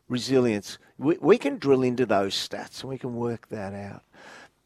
resilience. 0.09 0.77
We, 0.97 1.17
we 1.21 1.37
can 1.37 1.57
drill 1.57 1.81
into 1.81 2.05
those 2.05 2.35
stats 2.35 2.81
and 2.81 2.89
we 2.89 2.97
can 2.97 3.15
work 3.15 3.47
that 3.47 3.73
out. 3.73 4.03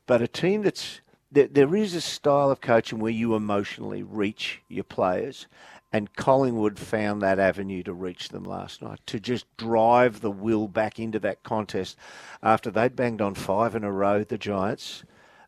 But 0.07 0.23
a 0.23 0.27
team 0.27 0.63
that's 0.63 1.01
there, 1.31 1.47
there 1.47 1.75
is 1.75 1.93
a 1.93 2.01
style 2.01 2.49
of 2.49 2.59
coaching 2.59 2.97
where 2.97 3.11
you 3.11 3.35
emotionally 3.35 4.01
reach 4.01 4.61
your 4.67 4.83
players, 4.83 5.47
and 5.93 6.13
Collingwood 6.15 6.79
found 6.79 7.21
that 7.21 7.37
avenue 7.37 7.83
to 7.83 7.93
reach 7.93 8.29
them 8.29 8.43
last 8.45 8.81
night 8.81 8.99
to 9.05 9.19
just 9.19 9.45
drive 9.57 10.21
the 10.21 10.31
will 10.31 10.67
back 10.67 10.99
into 10.99 11.19
that 11.19 11.43
contest 11.43 11.97
after 12.41 12.71
they'd 12.71 12.95
banged 12.95 13.21
on 13.21 13.35
five 13.35 13.75
in 13.75 13.83
a 13.83 13.91
row. 13.91 14.23
The 14.23 14.39
Giants. 14.39 15.03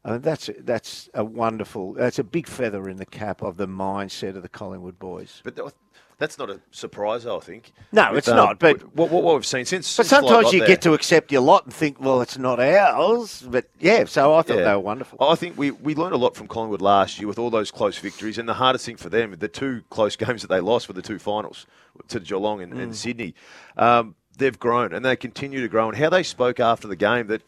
I 0.08 0.12
mean, 0.14 0.22
that's 0.22 0.50
that's 0.60 1.10
a 1.14 1.24
wonderful. 1.24 1.94
That's 1.94 2.18
a 2.18 2.24
big 2.24 2.48
feather 2.48 2.88
in 2.90 2.98
the 2.98 3.06
cap 3.06 3.42
of 3.42 3.58
the 3.58 3.68
mindset 3.68 4.36
of 4.36 4.42
the 4.42 4.50
Collingwood 4.50 4.98
boys. 4.98 5.42
But 5.44 5.56
that- 5.58 5.74
that's 6.20 6.40
not 6.40 6.50
a 6.50 6.60
surprise, 6.72 7.28
I 7.28 7.38
think. 7.38 7.72
No, 7.92 8.10
With, 8.10 8.18
it's 8.18 8.28
not, 8.28 8.58
but- 8.58 8.82
what, 8.96 9.12
what, 9.12 9.22
what 9.22 9.36
we've 9.36 9.46
seen 9.46 9.66
since. 9.66 9.96
But 9.96 10.08
since 10.08 10.28
sometimes 10.28 10.52
you 10.52 10.62
there- 10.62 10.68
get 10.68 10.82
to 10.82 10.94
accept 10.94 11.32
your 11.32 11.42
lot 11.42 11.66
and 11.66 11.72
think, 11.72 12.02
well, 12.02 12.22
it's 12.22 12.40
not 12.40 12.60
ours. 12.60 13.44
But 13.48 13.66
yeah, 13.80 14.04
so 14.06 14.34
I 14.34 14.42
thought 14.42 14.58
Yeah. 14.58 14.64
they 14.64 14.72
were 14.72 14.80
wonderful. 14.80 15.20
I 15.22 15.36
think 15.36 15.60
we, 15.60 15.70
we 15.70 15.94
learned 15.94 16.16
a 16.16 16.18
lot 16.18 16.36
from 16.36 16.48
Collingwood 16.48 16.82
last 16.82 17.20
year 17.20 17.28
with 17.28 17.38
all 17.38 17.52
those 17.52 17.70
close 17.70 18.00
victories. 18.00 18.40
And 18.40 18.50
the 18.50 18.56
hardest 18.56 18.84
thing 18.88 18.98
for 18.98 19.10
them, 19.10 19.36
the 19.38 19.48
two 19.48 19.84
close 19.92 20.16
games 20.26 20.42
that 20.42 20.48
they 20.48 20.60
lost 20.60 20.88
were 20.88 20.96
the 20.96 21.04
two 21.04 21.20
finals 21.20 21.68
to 22.08 22.20
Geelong 22.20 22.64
and, 22.64 22.74
Mm. 22.74 22.80
and 22.82 22.96
Sydney. 22.96 23.36
Um, 23.78 24.16
they've 24.40 24.58
grown 24.58 24.94
and 24.94 25.06
they 25.06 25.16
continue 25.18 25.62
to 25.62 25.68
grow. 25.68 25.88
And 25.88 25.96
how 26.00 26.10
they 26.10 26.24
spoke 26.24 26.60
after 26.60 26.88
the 26.88 26.96
game 26.96 27.28
that 27.28 27.44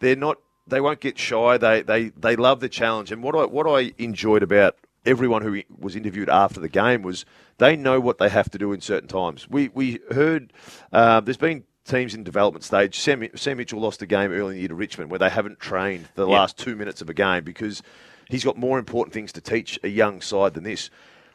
they're 0.00 0.16
not, 0.16 0.38
they 0.66 0.80
won't 0.80 1.00
get 1.00 1.18
shy. 1.18 1.58
They 1.58 1.82
they, 1.82 2.08
they 2.10 2.36
love 2.36 2.60
the 2.60 2.68
challenge. 2.68 3.12
And 3.12 3.22
what 3.22 3.36
I 3.36 3.44
what 3.44 3.66
I 3.66 3.92
enjoyed 3.98 4.42
about 4.42 4.76
everyone 5.06 5.42
who 5.42 5.62
was 5.78 5.96
interviewed 5.96 6.28
after 6.28 6.60
the 6.60 6.68
game 6.68 7.02
was 7.02 7.24
they 7.58 7.76
know 7.76 8.00
what 8.00 8.18
they 8.18 8.28
have 8.28 8.50
to 8.50 8.58
do 8.58 8.72
in 8.72 8.80
certain 8.80 9.08
times. 9.08 9.48
We 9.48 9.68
we 9.68 10.00
heard 10.12 10.52
uh, 10.92 11.20
there's 11.20 11.36
been 11.36 11.64
teams 11.84 12.14
in 12.14 12.24
development 12.24 12.64
stage. 12.64 12.98
Sam, 12.98 13.28
Sam 13.34 13.58
Mitchell 13.58 13.80
lost 13.80 14.00
a 14.02 14.06
game 14.06 14.32
early 14.32 14.52
in 14.52 14.54
the 14.54 14.58
year 14.60 14.68
to 14.68 14.74
Richmond 14.74 15.10
where 15.10 15.18
they 15.18 15.28
haven't 15.28 15.60
trained 15.60 16.08
the 16.14 16.26
last 16.26 16.56
two 16.56 16.76
minutes 16.76 17.02
of 17.02 17.10
a 17.10 17.14
game 17.14 17.44
because 17.44 17.82
he's 18.30 18.44
got 18.44 18.56
more 18.56 18.78
important 18.78 19.12
things 19.12 19.32
to 19.32 19.40
teach 19.40 19.78
a 19.82 19.88
young 19.88 20.20
side 20.20 20.54
than 20.54 20.64
this. 20.64 20.90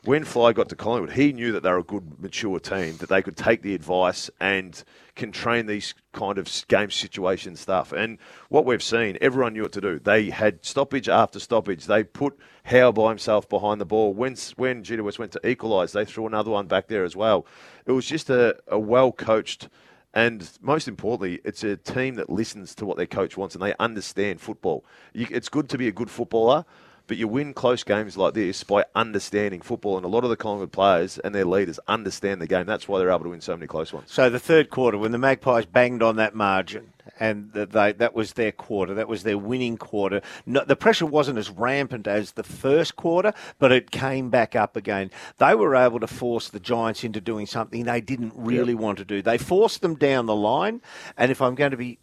When 0.06 0.24
Fly 0.24 0.54
got 0.54 0.70
to 0.70 0.78
Collingwood, 0.78 1.14
he 1.14 1.34
knew 1.34 1.52
that 1.52 1.62
they 1.62 1.70
were 1.70 1.80
a 1.80 1.84
good, 1.84 2.22
mature 2.22 2.58
team, 2.60 2.96
that 2.98 3.10
they 3.10 3.22
could 3.22 3.36
take 3.36 3.62
the 3.62 3.76
advice 3.76 4.30
and 4.40 4.82
can 5.16 5.34
train 5.34 5.66
these 5.66 5.94
kind 6.14 6.38
of 6.38 6.50
game 6.70 6.90
situation 6.90 7.58
stuff. 7.58 7.92
And 7.92 8.18
what 8.48 8.64
we've 8.66 8.82
seen, 8.82 9.18
everyone 9.20 9.54
knew 9.54 9.64
what 9.64 9.74
to 9.74 9.82
do. 9.82 10.00
They 10.00 10.30
had 10.30 10.64
stoppage 10.64 11.10
after 11.10 11.38
stoppage. 11.38 11.86
They 11.86 12.06
put 12.06 12.40
Howe 12.64 12.94
by 12.94 13.10
himself 13.10 13.50
behind 13.50 13.82
the 13.82 13.86
ball. 13.86 14.14
When 14.14 14.36
when 14.56 14.84
GWS 14.84 15.20
went 15.20 15.34
to 15.34 15.46
equalise, 15.46 15.92
they 15.92 16.06
threw 16.06 16.28
another 16.28 16.52
one 16.52 16.68
back 16.68 16.88
there 16.88 17.04
as 17.04 17.18
well. 17.18 17.46
It 17.86 17.92
was 17.92 18.06
just 18.06 18.30
a, 18.30 18.56
a 18.68 18.80
well 18.80 19.12
coached 19.12 19.68
and 20.14 20.50
most 20.62 20.88
importantly, 20.88 21.40
it's 21.44 21.64
a 21.64 21.78
team 21.78 22.16
that 22.16 22.30
listens 22.30 22.74
to 22.76 22.86
what 22.86 22.98
their 22.98 23.06
coach 23.06 23.38
wants 23.38 23.54
and 23.54 23.64
they 23.64 23.76
understand 23.80 24.42
football. 24.42 24.84
You, 25.14 25.28
it's 25.30 25.50
good 25.50 25.70
to 25.70 25.78
be 25.78 25.88
a 25.88 25.92
good 25.92 26.10
footballer, 26.10 26.66
but 27.10 27.18
you 27.18 27.28
win 27.28 27.56
close 27.56 27.84
games 27.84 28.16
like 28.16 28.36
this 28.36 28.64
by 28.64 28.86
understanding 28.94 29.62
football. 29.62 29.98
And 29.98 30.06
a 30.06 30.08
lot 30.10 30.24
of 30.24 30.30
the 30.30 30.38
Collingwood 30.38 30.72
players 30.72 31.18
and 31.18 31.34
their 31.34 31.44
leaders 31.44 31.80
understand 31.88 32.40
the 32.40 32.46
game. 32.46 32.68
That's 32.68 32.88
why 32.88 33.00
they're 33.00 33.10
able 33.10 33.24
to 33.24 33.30
win 33.30 33.42
so 33.42 33.58
many 33.58 33.66
close 33.66 33.92
ones. 33.92 34.12
So 34.12 34.30
the 34.30 34.40
third 34.40 34.70
quarter, 34.70 34.96
when 34.96 35.12
the 35.12 35.18
Magpies 35.18 35.66
banged 35.66 36.04
on 36.04 36.18
that 36.18 36.36
margin, 36.36 36.94
and 37.20 37.52
that 37.54 37.72
they, 37.72 37.94
that 37.94 38.14
was 38.14 38.34
their 38.34 38.52
quarter, 38.52 38.94
that 38.94 39.08
was 39.08 39.24
their 39.24 39.40
winning 39.40 39.76
quarter. 39.76 40.22
No, 40.46 40.64
the 40.64 40.76
pressure 40.76 41.08
wasn't 41.08 41.40
as 41.40 41.50
rampant 41.50 42.06
as 42.06 42.34
the 42.34 42.44
first 42.44 42.96
quarter, 42.96 43.34
but 43.58 43.72
it 43.72 43.90
came 43.90 44.30
back 44.30 44.56
up 44.56 44.78
again. 44.78 45.10
They 45.40 45.56
were 45.56 45.76
able 45.76 46.00
to 46.02 46.08
force 46.08 46.50
the 46.50 46.60
Giants 46.60 47.04
into 47.04 47.20
doing 47.20 47.48
something 47.48 47.84
they 47.84 48.02
didn't 48.02 48.34
really 48.36 48.76
want 48.76 49.00
to 49.00 49.06
do. 49.06 49.24
They 49.24 49.40
forced 49.40 49.82
them 49.82 49.96
down 49.96 50.28
the 50.28 50.36
line, 50.36 50.82
and 51.18 51.32
if 51.32 51.42
I'm 51.42 51.56
going 51.56 51.72
to 51.72 51.78
be 51.78 51.98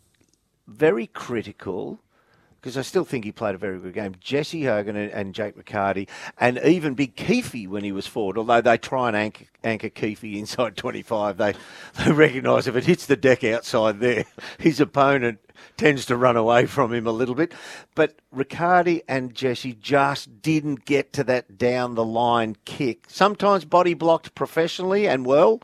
very 0.67 1.07
critical. 1.07 2.01
Because 2.67 2.79
I 2.79 2.83
still 2.83 3.05
think 3.05 3.25
he 3.25 3.31
played 3.31 3.55
a 3.55 3.59
very 3.59 3.79
good 3.79 3.95
game. 3.95 4.17
Jesse 4.19 4.65
Hogan 4.65 4.97
and, 4.97 5.13
and 5.13 5.33
Jake 5.37 5.57
Riccardi, 5.57 6.09
and 6.37 6.59
even 6.65 6.95
Big 6.95 7.15
Keeffe 7.15 7.69
when 7.69 7.85
he 7.85 7.93
was 7.93 8.09
forward. 8.09 8.37
Although 8.37 8.61
they 8.61 8.77
try 8.77 9.07
and 9.07 9.17
anchor, 9.17 9.45
anchor 9.63 9.89
Keeffe 9.89 10.25
inside 10.25 10.77
25, 10.77 11.37
they, 11.37 11.55
they 11.97 12.11
recognise 12.11 12.67
if 12.67 12.75
it 12.75 12.87
hits 12.87 13.07
the 13.07 13.15
deck 13.15 13.45
outside 13.45 14.01
there, 14.01 14.25
his 14.59 14.81
opponent 14.81 15.39
tends 15.77 16.07
to 16.07 16.17
run 16.17 16.37
away 16.37 16.67
from 16.67 16.93
him 16.93 17.07
a 17.07 17.13
little 17.13 17.37
bit. 17.37 17.55
But 17.95 18.17
Riccardi 18.33 19.03
and 19.07 19.33
Jesse 19.33 19.75
just 19.75 20.43
didn't 20.43 20.85
get 20.85 21.13
to 21.13 21.23
that 21.23 21.57
down 21.57 21.95
the 21.95 22.05
line 22.05 22.57
kick. 22.65 23.05
Sometimes 23.07 23.65
body 23.65 23.95
blocked 23.95 24.35
professionally 24.35 25.07
and 25.07 25.25
well 25.25 25.63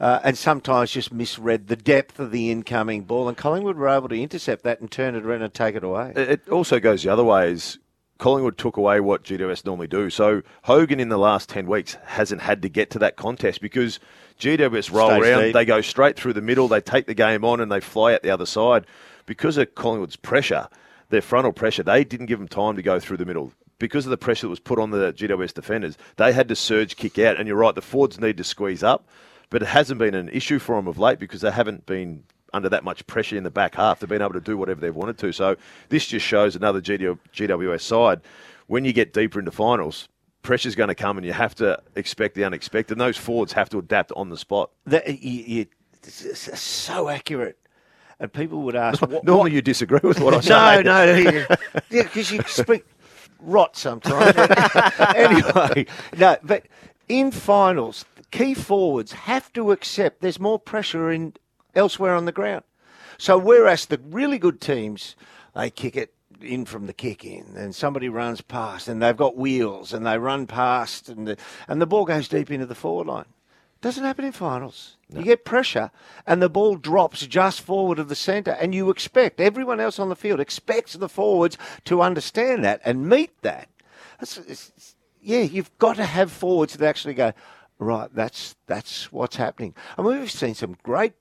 uh, 0.00 0.20
and 0.24 0.36
sometimes 0.36 0.90
just 0.90 1.12
misread 1.12 1.68
the 1.68 1.76
depth 1.76 2.18
of 2.18 2.30
the 2.30 2.50
incoming 2.50 3.04
ball. 3.04 3.28
And 3.28 3.36
Collingwood 3.36 3.76
were 3.76 3.88
able 3.88 4.08
to 4.08 4.20
intercept 4.20 4.62
that 4.64 4.80
and 4.80 4.90
turn 4.90 5.14
it 5.14 5.24
around 5.24 5.42
and 5.42 5.52
take 5.52 5.74
it 5.74 5.84
away. 5.84 6.12
It 6.16 6.48
also 6.48 6.80
goes 6.80 7.02
the 7.02 7.10
other 7.10 7.24
way. 7.24 7.52
Is 7.52 7.78
Collingwood 8.18 8.56
took 8.56 8.76
away 8.76 9.00
what 9.00 9.24
GWS 9.24 9.64
normally 9.64 9.88
do. 9.88 10.08
So 10.10 10.42
Hogan 10.62 11.00
in 11.00 11.08
the 11.08 11.18
last 11.18 11.48
ten 11.48 11.66
weeks 11.66 11.96
hasn't 12.04 12.40
had 12.40 12.62
to 12.62 12.68
get 12.68 12.90
to 12.90 12.98
that 13.00 13.16
contest 13.16 13.60
because 13.60 14.00
GWS 14.40 14.92
roll 14.92 15.10
Stays 15.10 15.22
around, 15.22 15.42
deep. 15.44 15.54
they 15.54 15.64
go 15.64 15.80
straight 15.80 16.16
through 16.16 16.34
the 16.34 16.40
middle, 16.40 16.68
they 16.68 16.80
take 16.80 17.06
the 17.06 17.14
game 17.14 17.44
on, 17.44 17.60
and 17.60 17.70
they 17.70 17.80
fly 17.80 18.14
out 18.14 18.22
the 18.22 18.30
other 18.30 18.46
side 18.46 18.86
because 19.26 19.56
of 19.56 19.74
Collingwood's 19.74 20.16
pressure, 20.16 20.68
their 21.10 21.22
frontal 21.22 21.52
pressure. 21.52 21.82
They 21.82 22.04
didn't 22.04 22.26
give 22.26 22.38
them 22.38 22.48
time 22.48 22.76
to 22.76 22.82
go 22.82 23.00
through 23.00 23.16
the 23.18 23.26
middle. 23.26 23.52
Because 23.78 24.06
of 24.06 24.10
the 24.10 24.16
pressure 24.16 24.46
that 24.46 24.50
was 24.50 24.60
put 24.60 24.78
on 24.78 24.90
the 24.90 25.12
GWS 25.12 25.52
defenders, 25.52 25.98
they 26.16 26.32
had 26.32 26.48
to 26.48 26.56
surge 26.56 26.96
kick 26.96 27.18
out. 27.18 27.36
And 27.36 27.46
you're 27.46 27.58
right, 27.58 27.74
the 27.74 27.82
forwards 27.82 28.18
need 28.18 28.38
to 28.38 28.44
squeeze 28.44 28.82
up, 28.82 29.06
but 29.50 29.62
it 29.62 29.66
hasn't 29.66 29.98
been 29.98 30.14
an 30.14 30.28
issue 30.30 30.58
for 30.58 30.76
them 30.76 30.86
of 30.86 30.98
late 30.98 31.18
because 31.18 31.40
they 31.40 31.50
haven't 31.50 31.86
been 31.86 32.24
under 32.52 32.68
that 32.68 32.84
much 32.84 33.06
pressure 33.06 33.36
in 33.36 33.44
the 33.44 33.50
back 33.50 33.74
half. 33.74 34.00
They've 34.00 34.08
been 34.08 34.22
able 34.22 34.32
to 34.32 34.40
do 34.40 34.56
whatever 34.56 34.80
they've 34.80 34.94
wanted 34.94 35.18
to. 35.18 35.32
So 35.32 35.56
this 35.88 36.06
just 36.06 36.24
shows 36.24 36.56
another 36.56 36.80
GW, 36.80 37.18
GWS 37.34 37.80
side. 37.82 38.20
When 38.66 38.84
you 38.84 38.92
get 38.92 39.12
deeper 39.12 39.38
into 39.38 39.50
finals, 39.52 40.08
pressure's 40.42 40.74
going 40.74 40.88
to 40.88 40.94
come 40.94 41.18
and 41.18 41.26
you 41.26 41.32
have 41.32 41.54
to 41.56 41.80
expect 41.94 42.34
the 42.34 42.44
unexpected. 42.44 42.94
And 42.94 43.00
those 43.00 43.16
forwards 43.16 43.52
have 43.52 43.68
to 43.70 43.78
adapt 43.78 44.12
on 44.12 44.30
the 44.30 44.36
spot. 44.36 44.70
That, 44.86 45.06
you, 45.08 45.44
you, 45.44 45.66
it's 46.02 46.60
so 46.60 47.08
accurate. 47.08 47.58
And 48.18 48.32
people 48.32 48.62
would 48.62 48.76
ask, 48.76 49.02
what, 49.06 49.24
Normally 49.24 49.52
you 49.52 49.62
disagree 49.62 50.00
with 50.02 50.20
what 50.20 50.34
I 50.34 50.40
say. 50.40 50.82
No, 50.82 51.04
no, 51.04 51.14
yeah, 51.90 52.02
because 52.02 52.30
you 52.30 52.40
speak 52.46 52.84
rot 53.40 53.76
sometimes. 53.76 54.34
anyway, 55.14 55.86
no, 56.16 56.36
but 56.42 56.66
in 57.08 57.30
finals, 57.30 58.04
key 58.36 58.54
forwards 58.54 59.12
have 59.12 59.52
to 59.54 59.72
accept 59.72 60.20
there's 60.20 60.38
more 60.40 60.58
pressure 60.58 61.10
in 61.10 61.32
elsewhere 61.74 62.14
on 62.14 62.24
the 62.26 62.32
ground. 62.32 62.64
So 63.18 63.38
whereas 63.38 63.86
the 63.86 63.98
really 64.10 64.38
good 64.38 64.60
teams, 64.60 65.16
they 65.54 65.70
kick 65.70 65.96
it 65.96 66.12
in 66.40 66.66
from 66.66 66.86
the 66.86 66.92
kick 66.92 67.24
in, 67.24 67.54
and 67.56 67.74
somebody 67.74 68.10
runs 68.10 68.42
past, 68.42 68.88
and 68.88 69.02
they've 69.02 69.16
got 69.16 69.38
wheels, 69.38 69.94
and 69.94 70.06
they 70.06 70.18
run 70.18 70.46
past, 70.46 71.08
and 71.08 71.26
the 71.26 71.36
and 71.66 71.80
the 71.80 71.86
ball 71.86 72.04
goes 72.04 72.28
deep 72.28 72.50
into 72.50 72.66
the 72.66 72.74
forward 72.74 73.06
line. 73.06 73.24
Doesn't 73.80 74.04
happen 74.04 74.24
in 74.24 74.32
finals. 74.32 74.96
You 75.08 75.22
get 75.22 75.44
pressure, 75.44 75.90
and 76.26 76.42
the 76.42 76.48
ball 76.50 76.76
drops 76.76 77.26
just 77.26 77.60
forward 77.60 77.98
of 77.98 78.08
the 78.08 78.14
centre, 78.14 78.56
and 78.60 78.74
you 78.74 78.90
expect 78.90 79.40
everyone 79.40 79.80
else 79.80 79.98
on 79.98 80.08
the 80.08 80.16
field 80.16 80.40
expects 80.40 80.94
the 80.94 81.08
forwards 81.08 81.56
to 81.84 82.02
understand 82.02 82.64
that 82.64 82.80
and 82.84 83.08
meet 83.08 83.40
that. 83.42 83.68
It's, 84.20 84.36
it's- 84.38 84.94
yeah, 85.22 85.40
you've 85.40 85.76
got 85.78 85.96
to 85.96 86.04
have 86.04 86.30
forwards 86.30 86.76
that 86.76 86.86
actually 86.86 87.14
go 87.14 87.32
right. 87.78 88.08
That's 88.14 88.56
that's 88.66 89.12
what's 89.12 89.36
happening. 89.36 89.74
I 89.96 90.02
mean, 90.02 90.20
we've 90.20 90.30
seen 90.30 90.54
some 90.54 90.76
great, 90.82 91.14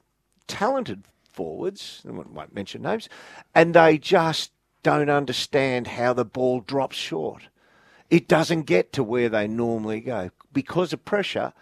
talented 0.48 1.04
forwards. 1.32 2.02
I 2.08 2.12
won't 2.12 2.56
mention 2.56 2.82
names, 2.84 3.10
and 3.54 3.74
they 3.74 3.98
just 3.98 4.52
don't 4.84 5.10
understand 5.10 5.88
how 5.88 6.14
the 6.14 6.26
ball 6.26 6.60
drops 6.62 6.96
short. 6.96 7.44
it 8.10 8.28
doesn't 8.28 8.64
get 8.64 8.94
to 8.94 9.04
where 9.04 9.30
they 9.30 9.48
normally 9.48 10.00
go 10.00 10.30
because 10.54 10.94
of 10.94 11.04
pressure. 11.06 11.54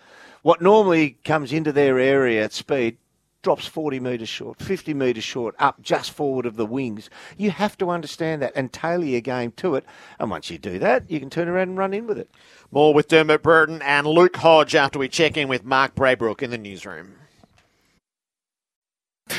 What 0.41 0.62
normally 0.62 1.17
comes 1.23 1.53
into 1.53 1.71
their 1.71 1.99
area 1.99 2.43
at 2.43 2.53
speed 2.53 2.97
drops 3.41 3.65
40 3.65 3.99
metres 3.99 4.29
short, 4.29 4.60
50 4.62 4.93
metres 4.93 5.23
short, 5.23 5.56
up 5.60 5.82
just 5.82 6.12
forward 6.12 6.45
of 6.45 6.56
the 6.56 6.65
wings. 6.65 7.10
You 7.38 7.51
have 7.51 7.77
to 7.77 7.89
understand 7.89 8.41
that 8.41 8.53
and 8.56 8.71
tailor 8.71 9.06
your 9.06 9.21
game 9.21 9.51
to 9.58 9.75
it. 9.75 9.86
And 10.19 10.29
once 10.29 10.49
you 10.49 10.58
do 10.58 10.79
that, 10.79 11.10
you 11.10 11.19
can 11.19 11.29
turn 11.29 11.47
around 11.49 11.69
and 11.69 11.77
run 11.77 11.93
in 11.93 12.08
with 12.08 12.17
it. 12.17 12.29
More 12.73 12.91
with 12.91 13.07
Dermot 13.07 13.43
Brereton 13.43 13.83
and 13.83 14.07
Luke 14.07 14.36
Hodge 14.38 14.73
after 14.73 14.97
we 14.97 15.07
check 15.07 15.38
in 15.38 15.47
with 15.47 15.63
Mark 15.63 15.93
Braybrook 15.93 16.41
in 16.41 16.49
the 16.49 16.57
newsroom. 16.57 17.13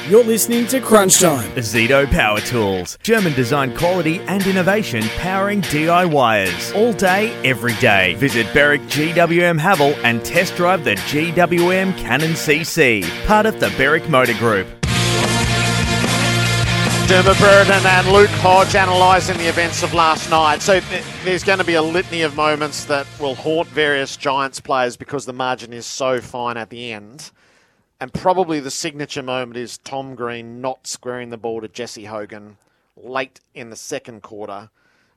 You're 0.09 0.23
listening 0.23 0.68
to 0.68 0.81
Crunch 0.81 1.18
Time. 1.18 1.51
Ozito 1.57 2.09
Power 2.12 2.38
Tools. 2.38 2.97
German 3.03 3.33
design 3.33 3.77
quality 3.77 4.20
and 4.20 4.47
innovation 4.47 5.03
powering 5.16 5.62
DIYers. 5.62 6.77
All 6.77 6.92
day, 6.92 7.35
every 7.42 7.75
day. 7.75 8.14
Visit 8.14 8.47
Berwick 8.55 8.83
GWM 8.83 9.59
Haval 9.59 9.97
and 10.05 10.25
test 10.25 10.55
drive 10.55 10.85
the 10.85 10.94
GWM 10.94 11.99
Cannon 11.99 12.35
CC. 12.35 13.03
Part 13.27 13.47
of 13.47 13.59
the 13.59 13.70
Berwick 13.77 14.09
Motor 14.09 14.35
Group. 14.35 14.84
Dermot 17.07 17.37
Brereton 17.38 17.85
and 17.85 18.09
Luke 18.09 18.31
Hodge 18.31 18.75
analysing 18.75 19.37
the 19.37 19.47
events 19.47 19.83
of 19.83 19.93
last 19.93 20.31
night. 20.31 20.62
So 20.62 20.81
th- 20.81 21.05
there's 21.23 21.45
going 21.45 21.59
to 21.59 21.64
be 21.64 21.75
a 21.75 21.83
litany 21.83 22.23
of 22.23 22.35
moments 22.35 22.87
that 22.87 23.07
will 23.21 23.35
haunt 23.35 23.69
various 23.69 24.17
Giants 24.17 24.59
players 24.59 24.97
because 24.97 25.27
the 25.27 25.33
margin 25.35 25.75
is 25.75 25.85
so 25.85 26.21
fine 26.21 26.57
at 26.57 26.71
the 26.71 26.93
end. 26.93 27.31
And 28.01 28.12
probably 28.12 28.59
the 28.59 28.71
signature 28.71 29.23
moment 29.23 29.59
is 29.59 29.77
Tom 29.79 30.14
Green 30.14 30.62
not 30.62 30.87
squaring 30.87 31.29
the 31.29 31.37
ball 31.37 31.61
to 31.61 31.69
Jesse 31.69 32.07
Hogan 32.07 32.57
late 32.97 33.40
in 33.55 33.69
the 33.69 33.77
second 33.77 34.23
quarter, 34.23 34.71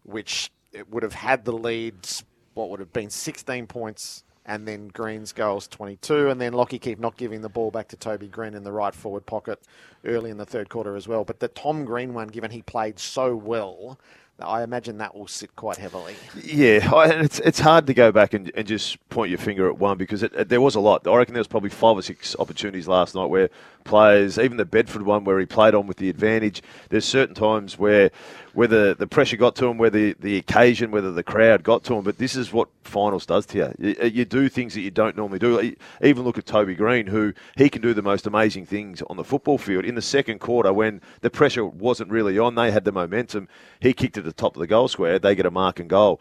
which 0.04 0.52
it 0.74 0.90
would 0.92 1.04
have 1.04 1.14
had 1.14 1.46
the 1.46 1.54
leads, 1.54 2.24
what 2.54 2.70
would 2.70 2.82
have 2.82 2.92
been 2.92 3.10
16 3.10 3.66
points, 3.66 4.24
and 4.48 4.68
then 4.68 4.88
Green's 4.88 5.34
goals 5.34 5.68
22, 5.68 6.30
and 6.30 6.40
then 6.42 6.54
Lachie 6.54 6.80
Keeffe 6.82 7.00
not 7.00 7.18
giving 7.18 7.42
the 7.42 7.50
ball 7.50 7.70
back 7.70 7.90
to 7.90 7.98
Toby 7.98 8.28
Greene 8.28 8.54
in 8.54 8.64
the 8.64 8.72
right 8.72 8.96
forward 8.96 9.26
pocket 9.26 9.60
early 10.06 10.30
in 10.30 10.38
the 10.38 10.46
third 10.46 10.70
quarter 10.70 10.96
as 10.96 11.08
well. 11.08 11.24
But 11.26 11.40
the 11.40 11.50
Tom 11.50 11.84
Green 11.86 12.14
one, 12.14 12.30
given 12.30 12.52
he 12.52 12.62
played 12.62 12.98
so 13.00 13.36
well, 13.36 14.00
I 14.40 14.62
imagine 14.62 15.00
that 15.00 15.16
will 15.16 15.28
sit 15.28 15.56
quite 15.56 15.78
heavily. 15.78 16.16
Yeah, 16.44 16.94
and 16.94 17.26
it's 17.26 17.40
it's 17.40 17.60
hard 17.60 17.88
to 17.88 17.94
go 17.96 18.12
back 18.12 18.36
and, 18.36 18.52
and 18.54 18.68
just 18.68 18.98
point 19.10 19.30
your 19.32 19.40
finger 19.40 19.68
at 19.68 19.80
one 19.80 19.98
because 19.98 20.22
it, 20.22 20.32
it- 20.36 20.50
there 20.50 20.62
was 20.62 20.76
a 20.76 20.80
lot. 20.80 21.08
I 21.08 21.16
reckon 21.16 21.34
there 21.34 21.40
was 21.40 21.48
probably 21.48 21.72
five 21.72 21.98
or 21.98 22.04
six 22.04 22.36
opportunities 22.38 22.88
last 22.88 23.16
night 23.16 23.26
where 23.26 23.50
players, 23.84 24.38
even 24.38 24.58
the 24.58 24.66
Bedford 24.66 25.02
one 25.02 25.24
where 25.24 25.40
he 25.40 25.48
played 25.48 25.74
on 25.74 25.88
with 25.88 25.98
the 25.98 26.08
advantage. 26.10 26.62
There's 26.90 27.04
certain 27.06 27.34
times 27.34 27.80
where 27.80 28.12
whether 28.58 28.96
the 28.96 29.06
pressure 29.06 29.38
got 29.38 29.56
to 29.56 29.68
him, 29.68 29.78
whether 29.78 30.16
the 30.16 30.36
occasion, 30.36 30.90
whether 30.90 31.12
the 31.12 31.22
crowd 31.22 31.62
got 31.62 31.84
to 31.84 31.94
him. 31.94 32.04
But 32.04 32.18
this 32.18 32.36
is 32.36 32.52
what 32.52 32.68
finals 32.84 33.28
does 33.28 33.46
to 33.46 33.58
you. 33.60 33.76
You, 33.78 33.96
uh, 34.02 34.06
you 34.06 34.26
do 34.26 34.50
things 34.50 34.74
that 34.74 34.82
you 34.82 34.90
don't 34.90 35.16
normally 35.16 35.38
do. 35.38 35.76
Even 36.02 36.24
look 36.24 36.40
at 36.40 36.48
Toby 36.48 36.74
Greene, 36.74 37.06
who 37.06 37.34
he 37.56 37.70
can 37.70 37.84
do 37.84 37.94
the 37.94 38.02
most 38.02 38.26
amazing 38.26 38.66
things 38.66 39.04
on 39.04 39.16
the 39.16 39.24
football 39.24 39.60
field. 39.60 39.86
In 39.86 39.94
the 39.94 40.02
second 40.02 40.40
quarter, 40.40 40.74
when 40.74 41.02
the 41.22 41.30
pressure 41.30 41.64
wasn't 41.64 42.10
really 42.10 42.40
on, 42.40 42.56
they 42.56 42.72
had 42.72 42.84
the 42.84 42.92
momentum. 42.92 43.48
He 43.80 43.94
kicked 43.94 44.18
at 44.18 44.24
the 44.24 44.34
top 44.34 44.56
of 44.56 44.60
the 44.60 44.66
goal 44.66 44.88
square. 44.88 45.20
They 45.20 45.36
get 45.36 45.46
a 45.46 45.52
mark 45.52 45.80
and 45.80 45.88
goal 45.88 46.20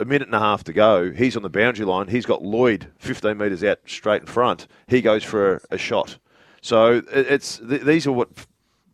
a 0.00 0.04
minute 0.04 0.26
and 0.26 0.34
a 0.34 0.40
half 0.40 0.64
to 0.64 0.72
go. 0.72 1.12
He's 1.12 1.36
on 1.36 1.44
the 1.44 1.48
boundary 1.48 1.86
line. 1.86 2.08
He's 2.08 2.26
got 2.26 2.42
Lloyd 2.42 2.88
15 2.98 3.38
metres 3.38 3.62
out 3.62 3.78
straight 3.86 4.22
in 4.22 4.26
front. 4.26 4.66
He 4.88 5.00
goes 5.00 5.22
for 5.22 5.54
a, 5.54 5.60
a 5.76 5.78
shot. 5.78 6.18
So 6.60 7.02
it's 7.12 7.58
th- 7.58 7.82
these 7.82 8.04
are 8.08 8.12
what 8.12 8.30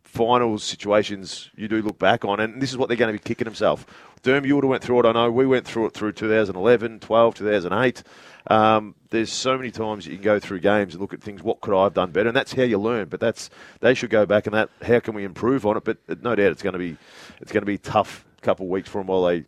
finals 0.09 0.63
situations 0.63 1.49
you 1.55 1.67
do 1.67 1.81
look 1.81 1.99
back 1.99 2.25
on, 2.25 2.39
and 2.39 2.61
this 2.61 2.71
is 2.71 2.77
what 2.77 2.87
they're 2.87 2.97
going 2.97 3.13
to 3.13 3.19
be 3.19 3.23
kicking 3.23 3.45
themselves. 3.45 3.85
Derm, 4.23 4.45
you 4.45 4.55
would 4.55 4.65
have 4.65 4.69
went 4.69 4.83
through 4.83 4.99
it. 4.99 5.05
I 5.05 5.13
know 5.13 5.31
we 5.31 5.45
went 5.45 5.65
through 5.65 5.85
it 5.85 5.93
through 5.93 6.11
2011, 6.11 6.99
12, 6.99 7.35
2008. 7.35 8.03
Um, 8.47 8.95
there's 9.11 9.31
so 9.31 9.57
many 9.57 9.71
times 9.71 10.05
you 10.05 10.15
can 10.15 10.23
go 10.23 10.39
through 10.39 10.59
games 10.59 10.93
and 10.93 11.01
look 11.01 11.13
at 11.13 11.21
things. 11.21 11.41
What 11.41 11.61
could 11.61 11.77
I 11.77 11.83
have 11.83 11.93
done 11.93 12.11
better? 12.11 12.27
And 12.27 12.35
that's 12.35 12.53
how 12.53 12.63
you 12.63 12.77
learn. 12.79 13.07
But 13.07 13.19
that's 13.21 13.49
they 13.79 13.93
should 13.93 14.09
go 14.09 14.25
back 14.25 14.45
and 14.45 14.53
that. 14.53 14.69
How 14.81 14.99
can 14.99 15.13
we 15.13 15.23
improve 15.23 15.65
on 15.65 15.77
it? 15.77 15.85
But 15.85 15.99
uh, 16.09 16.15
no 16.21 16.35
doubt 16.35 16.51
it's 16.51 16.63
going 16.63 16.73
to 16.73 16.79
be 16.79 16.97
it's 17.39 17.51
going 17.51 17.61
to 17.61 17.67
be 17.67 17.77
tough 17.77 18.25
couple 18.41 18.65
of 18.65 18.71
weeks 18.71 18.89
for 18.89 18.99
them 18.99 19.07
while 19.07 19.25
they 19.25 19.45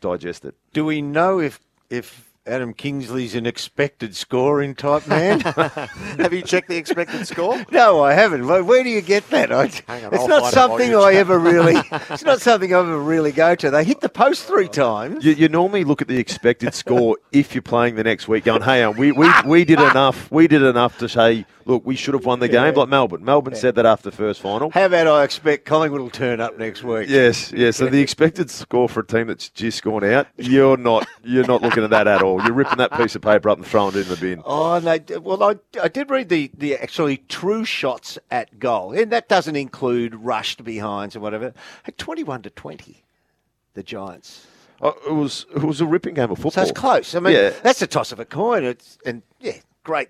digest 0.00 0.44
it. 0.44 0.54
Do 0.72 0.84
we 0.84 1.02
know 1.02 1.40
if 1.40 1.60
if 1.88 2.29
Adam 2.50 2.74
Kingsley's 2.74 3.36
an 3.36 3.46
expected 3.46 4.16
scoring 4.16 4.74
type 4.74 5.06
man? 5.06 5.40
Have 5.40 6.32
you 6.32 6.42
checked 6.42 6.68
the 6.68 6.76
expected 6.76 7.26
score? 7.26 7.64
no, 7.70 8.02
I 8.02 8.12
haven't. 8.12 8.46
Where, 8.46 8.64
where 8.64 8.82
do 8.82 8.90
you 8.90 9.00
get 9.00 9.28
that? 9.30 9.52
I, 9.52 9.62
on, 9.62 9.66
it's 9.68 9.82
I'll 9.88 10.28
not 10.28 10.40
find 10.42 10.44
it 10.44 10.52
something 10.52 10.94
I 10.96 11.12
ever 11.14 11.38
really. 11.38 11.80
It's 12.10 12.24
not 12.24 12.40
something 12.40 12.74
I 12.74 12.78
ever 12.78 12.98
really 12.98 13.30
go 13.30 13.54
to. 13.54 13.70
They 13.70 13.84
hit 13.84 14.00
the 14.00 14.08
post 14.08 14.44
three 14.44 14.68
times. 14.68 15.24
You, 15.24 15.32
you 15.32 15.48
normally 15.48 15.84
look 15.84 16.02
at 16.02 16.08
the 16.08 16.18
expected 16.18 16.74
score 16.74 17.18
if 17.30 17.54
you're 17.54 17.62
playing 17.62 17.94
the 17.94 18.04
next 18.04 18.26
week, 18.26 18.44
going, 18.44 18.62
"Hey, 18.62 18.82
um, 18.82 18.96
we, 18.96 19.12
we, 19.12 19.30
we 19.46 19.64
did 19.64 19.78
enough. 19.78 20.30
We 20.30 20.48
did 20.48 20.62
enough 20.62 20.98
to 20.98 21.08
say, 21.08 21.46
look, 21.70 21.86
we 21.86 21.96
should 21.96 22.14
have 22.14 22.24
won 22.24 22.40
the 22.40 22.48
game." 22.48 22.74
Like 22.74 22.88
Melbourne, 22.88 23.24
Melbourne 23.24 23.54
said 23.54 23.74
that 23.76 23.86
after 23.86 24.10
the 24.10 24.16
first 24.16 24.40
final. 24.40 24.70
How 24.70 24.86
about 24.86 25.06
I 25.06 25.24
expect 25.24 25.64
Collingwood 25.64 26.00
will 26.00 26.10
turn 26.10 26.40
up 26.40 26.58
next 26.58 26.82
week? 26.82 27.08
Yes, 27.08 27.52
yes. 27.52 27.76
So 27.78 27.86
the 27.86 28.00
expected 28.00 28.50
score 28.50 28.88
for 28.88 29.00
a 29.00 29.06
team 29.06 29.28
that's 29.28 29.48
just 29.48 29.82
gone 29.82 30.04
out, 30.04 30.26
you're 30.36 30.76
not 30.76 31.06
you're 31.24 31.46
not 31.46 31.62
looking 31.62 31.84
at 31.84 31.90
that 31.90 32.06
at 32.06 32.22
all. 32.22 32.42
You're 32.42 32.52
ripping 32.52 32.78
that 32.78 32.92
piece 32.92 33.14
of 33.16 33.22
paper 33.22 33.48
up 33.48 33.58
and 33.58 33.66
throwing 33.66 33.94
it 33.94 34.00
in 34.02 34.08
the 34.08 34.16
bin. 34.16 34.42
Oh, 34.44 34.78
they, 34.80 35.00
well, 35.18 35.42
I, 35.42 35.56
I 35.82 35.88
did 35.88 36.10
read 36.10 36.28
the, 36.28 36.50
the 36.56 36.76
actually 36.76 37.18
true 37.28 37.64
shots 37.64 38.18
at 38.30 38.58
goal, 38.58 38.92
and 38.92 39.10
that 39.12 39.28
doesn't 39.28 39.56
include 39.56 40.14
rushed 40.14 40.64
behinds 40.64 41.14
and 41.14 41.22
whatever. 41.22 41.54
At 41.86 41.96
21 41.98 42.42
to 42.42 42.50
20, 42.50 43.02
the 43.74 43.82
Giants. 43.82 44.46
Oh, 44.82 44.94
it 45.06 45.12
was 45.12 45.44
it 45.54 45.62
was 45.62 45.80
a 45.80 45.86
ripping 45.86 46.14
game 46.14 46.30
of 46.30 46.38
football. 46.38 46.52
So 46.52 46.62
it's 46.62 46.72
close. 46.72 47.14
I 47.14 47.20
mean, 47.20 47.34
Yeah. 47.34 47.50
that's 47.62 47.82
a 47.82 47.86
toss 47.86 48.12
of 48.12 48.18
a 48.20 48.24
coin. 48.24 48.64
It's 48.64 48.96
and 49.04 49.22
yeah, 49.38 49.56
great, 49.84 50.08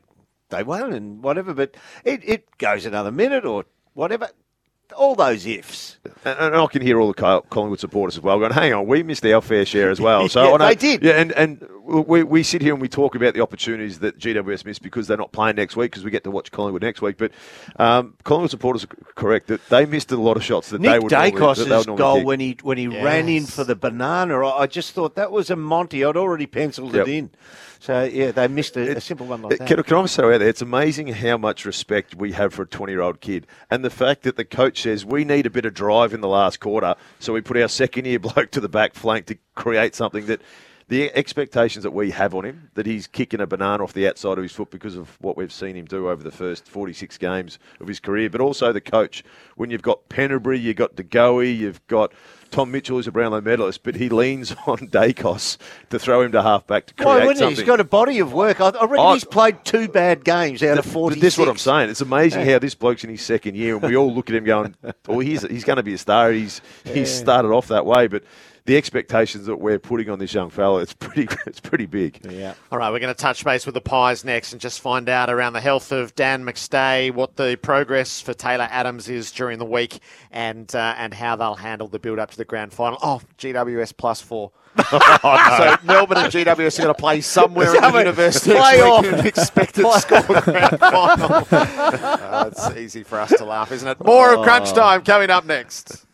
they 0.50 0.62
won 0.62 0.92
and 0.92 1.22
whatever. 1.22 1.54
But 1.54 1.76
it, 2.04 2.20
it 2.24 2.58
goes 2.58 2.86
another 2.86 3.10
minute 3.12 3.44
or 3.44 3.64
whatever. 3.94 4.28
All 4.96 5.14
those 5.14 5.46
ifs. 5.46 5.98
And, 6.24 6.36
and 6.40 6.56
I 6.56 6.66
can 6.66 6.82
hear 6.82 7.00
all 7.00 7.12
the 7.12 7.42
Collingwood 7.48 7.78
supporters 7.78 8.16
as 8.16 8.24
well 8.24 8.40
going, 8.40 8.50
hang 8.50 8.72
on, 8.72 8.88
we 8.88 9.04
missed 9.04 9.24
our 9.24 9.40
fair 9.40 9.64
share 9.64 9.88
as 9.88 10.00
well. 10.00 10.28
So 10.28 10.42
Yeah, 10.58 10.64
I 10.64 10.74
they 10.74 10.96
did. 10.96 11.04
Yeah, 11.04 11.12
and, 11.12 11.30
and 11.30 11.64
we, 11.84 12.24
we 12.24 12.42
sit 12.42 12.60
here 12.60 12.72
and 12.72 12.82
we 12.82 12.88
talk 12.88 13.14
about 13.14 13.34
the 13.34 13.40
opportunities 13.40 14.00
that 14.00 14.18
GWS 14.18 14.64
missed 14.64 14.82
because 14.82 15.06
they're 15.06 15.16
not 15.16 15.30
playing 15.30 15.54
next 15.54 15.76
week 15.76 15.92
because 15.92 16.02
we 16.02 16.10
get 16.10 16.24
to 16.24 16.32
watch 16.32 16.50
Collingwood 16.50 16.82
next 16.82 17.02
week. 17.02 17.18
But 17.18 17.30
um, 17.76 18.14
Collingwood 18.24 18.50
supporters 18.50 18.82
are 18.82 18.88
correct 19.14 19.46
that 19.46 19.64
they 19.68 19.86
missed 19.86 20.10
a 20.10 20.16
lot 20.16 20.36
of 20.36 20.42
shots 20.42 20.70
that 20.70 20.82
they 20.82 20.88
Nick 20.88 21.02
would 21.04 21.12
normally, 21.12 21.30
they 21.30 21.36
Daicos's 21.36 21.68
would 21.68 21.68
normally 21.86 21.96
goal 21.96 22.16
kick. 22.16 22.26
when 22.26 22.40
he 22.40 22.56
when 22.62 22.78
he 22.78 22.88
ran 22.88 23.28
in 23.28 23.46
for 23.46 23.62
the 23.62 23.76
banana, 23.76 24.40
I 24.44 24.62
I 24.62 24.66
just 24.66 24.92
thought 24.92 25.14
that 25.14 25.30
was 25.30 25.50
a 25.50 25.56
Monty. 25.56 26.04
I'd 26.04 26.16
already 26.16 26.46
penciled 26.46 26.94
Yep. 26.94 27.06
it 27.06 27.12
in. 27.12 27.30
So 27.80 28.04
yeah, 28.04 28.30
they 28.30 28.46
missed 28.46 28.76
a, 28.76 28.98
a 28.98 29.00
simple 29.00 29.26
one 29.26 29.40
like 29.40 29.56
that. 29.56 29.66
Can, 29.66 29.82
can 29.82 29.96
I 29.96 30.06
say 30.06 30.22
out 30.22 30.38
there, 30.38 30.48
it's 30.48 30.60
amazing 30.60 31.08
how 31.08 31.38
much 31.38 31.64
respect 31.64 32.14
we 32.14 32.32
have 32.32 32.52
for 32.52 32.62
a 32.62 32.66
20 32.66 32.92
year 32.92 33.00
old 33.00 33.22
kid. 33.22 33.46
And 33.70 33.82
the 33.82 33.90
fact 33.90 34.22
that 34.24 34.36
the 34.36 34.44
coach 34.44 34.82
says 34.82 35.06
we 35.06 35.24
need 35.24 35.46
a 35.46 35.50
bit 35.50 35.64
of 35.64 35.72
drive 35.72 36.12
in 36.12 36.20
the 36.20 36.28
last 36.28 36.60
quarter, 36.60 36.94
so 37.18 37.32
we 37.32 37.40
put 37.40 37.56
our 37.56 37.68
second 37.68 38.04
year 38.04 38.18
bloke 38.20 38.50
to 38.50 38.60
the 38.60 38.68
back 38.68 38.94
flank 38.94 39.26
to 39.26 39.38
create 39.54 39.94
something 39.94 40.26
that 40.26 40.42
the 40.90 41.10
expectations 41.16 41.82
that 41.84 41.92
we 41.92 42.10
have 42.10 42.34
on 42.34 42.44
him, 42.44 42.70
that 42.74 42.84
he's 42.84 43.06
kicking 43.06 43.40
a 43.40 43.46
banana 43.46 43.82
off 43.82 43.92
the 43.92 44.06
outside 44.08 44.36
of 44.38 44.42
his 44.42 44.52
foot 44.52 44.70
because 44.70 44.96
of 44.96 45.16
what 45.20 45.36
we've 45.36 45.52
seen 45.52 45.76
him 45.76 45.84
do 45.86 46.08
over 46.10 46.22
the 46.22 46.30
first 46.32 46.66
46 46.68 47.16
games 47.18 47.58
of 47.80 47.86
his 47.88 48.00
career, 48.00 48.28
but 48.28 48.40
also 48.40 48.72
the 48.72 48.80
coach. 48.80 49.24
When 49.56 49.70
you've 49.70 49.82
got 49.82 50.08
Pendlebury, 50.08 50.58
you've 50.58 50.76
got 50.76 50.96
De 50.96 51.02
Goey, 51.04 51.56
you've 51.56 51.86
got 51.86 52.12
Tom 52.50 52.72
Mitchell, 52.72 52.96
who's 52.96 53.06
a 53.06 53.12
Brownlow 53.12 53.40
medalist, 53.40 53.84
but 53.84 53.94
he 53.94 54.08
leans 54.08 54.50
on 54.66 54.78
Daicos 54.88 55.56
to 55.90 55.98
throw 56.00 56.22
him 56.22 56.32
to 56.32 56.42
half 56.42 56.66
back 56.66 56.86
to 56.86 56.94
create 56.94 57.06
Why 57.06 57.14
wouldn't 57.18 57.36
he? 57.36 57.38
something. 57.40 57.56
He's 57.58 57.64
got 57.66 57.78
a 57.78 57.84
body 57.84 58.18
of 58.18 58.32
work. 58.32 58.60
I, 58.60 58.70
I 58.70 58.84
reckon 58.86 58.98
I- 59.06 59.12
he's 59.14 59.24
played 59.24 59.64
two 59.64 59.86
bad 59.86 60.24
games 60.24 60.60
out 60.64 60.76
of 60.78 60.84
Th- 60.84 60.92
46. 60.92 61.20
This 61.22 61.34
is 61.34 61.38
what 61.38 61.48
I'm 61.48 61.56
saying. 61.56 61.90
It's 61.90 62.00
amazing 62.00 62.44
how 62.46 62.58
this 62.58 62.74
bloke's 62.74 63.04
in 63.04 63.10
his 63.10 63.22
second 63.22 63.54
year, 63.56 63.74
and 63.76 63.82
we 63.84 63.96
all 63.96 64.12
look 64.12 64.28
at 64.28 64.34
him 64.34 64.44
going, 64.44 64.74
"Oh, 65.08 65.20
he's 65.20 65.42
he's 65.42 65.62
going 65.64 65.76
to 65.76 65.84
be 65.84 65.94
a 65.94 65.98
star." 65.98 66.32
He's 66.32 66.60
he's 66.84 67.14
started 67.14 67.50
off 67.52 67.68
that 67.68 67.86
way, 67.86 68.08
but 68.08 68.24
the 68.66 68.76
expectations 68.76 69.46
that 69.46 69.56
we're 69.56 69.78
putting 69.78 70.10
on 70.10 70.18
this 70.18 70.34
young 70.34 70.50
fella, 70.50 70.80
it's 70.82 70.92
pretty 70.92 71.28
it's 71.46 71.60
pretty 71.60 71.86
big. 71.86 72.20
Yeah. 72.28 72.54
All 72.70 72.78
right, 72.78 72.90
we're 72.90 73.00
going 73.00 73.14
to 73.14 73.20
touch 73.20 73.44
base 73.44 73.66
with 73.66 73.74
the 73.74 73.80
Pies 73.80 74.24
next 74.24 74.52
and 74.52 74.60
just 74.60 74.80
find 74.80 75.08
out 75.08 75.30
around 75.30 75.52
the 75.54 75.60
health 75.60 75.92
of 75.92 76.14
Dan 76.14 76.44
McStay, 76.44 77.12
what 77.12 77.36
the 77.36 77.58
progress 77.60 78.20
for 78.20 78.34
Taylor 78.34 78.68
Adams 78.70 79.08
is 79.08 79.32
during 79.32 79.58
the 79.58 79.64
week, 79.64 80.00
and 80.30 80.74
uh, 80.74 80.94
and 80.96 81.14
how 81.14 81.36
they'll 81.36 81.54
handle 81.54 81.88
the 81.88 81.98
build 81.98 82.18
up 82.18 82.30
to 82.30 82.36
the 82.36 82.44
grand 82.44 82.72
final. 82.72 82.98
Oh, 83.02 83.20
GWS 83.38 83.96
plus 83.96 84.20
four. 84.20 84.52
So 84.80 85.76
Melbourne 85.82 86.18
and 86.18 86.32
GWS 86.32 86.78
are 86.78 86.82
going 86.82 86.94
to 86.94 87.00
play 87.00 87.20
somewhere 87.20 87.74
in 87.74 87.82
the 87.82 87.98
university 87.98 88.52
Play 88.52 88.78
next 88.78 88.82
off. 88.82 89.04
in 89.04 89.14
an 89.14 89.26
expected 89.26 89.86
score 89.92 90.40
grand 90.42 90.78
final. 90.78 91.44
Uh, 91.50 92.50
it's 92.50 92.76
easy 92.76 93.02
for 93.02 93.18
us 93.18 93.30
to 93.30 93.44
laugh, 93.44 93.72
isn't 93.72 93.86
it? 93.86 94.02
More 94.04 94.34
of 94.34 94.42
crunch 94.42 94.72
time 94.72 95.02
coming 95.02 95.28
up 95.30 95.44
next. 95.44 96.06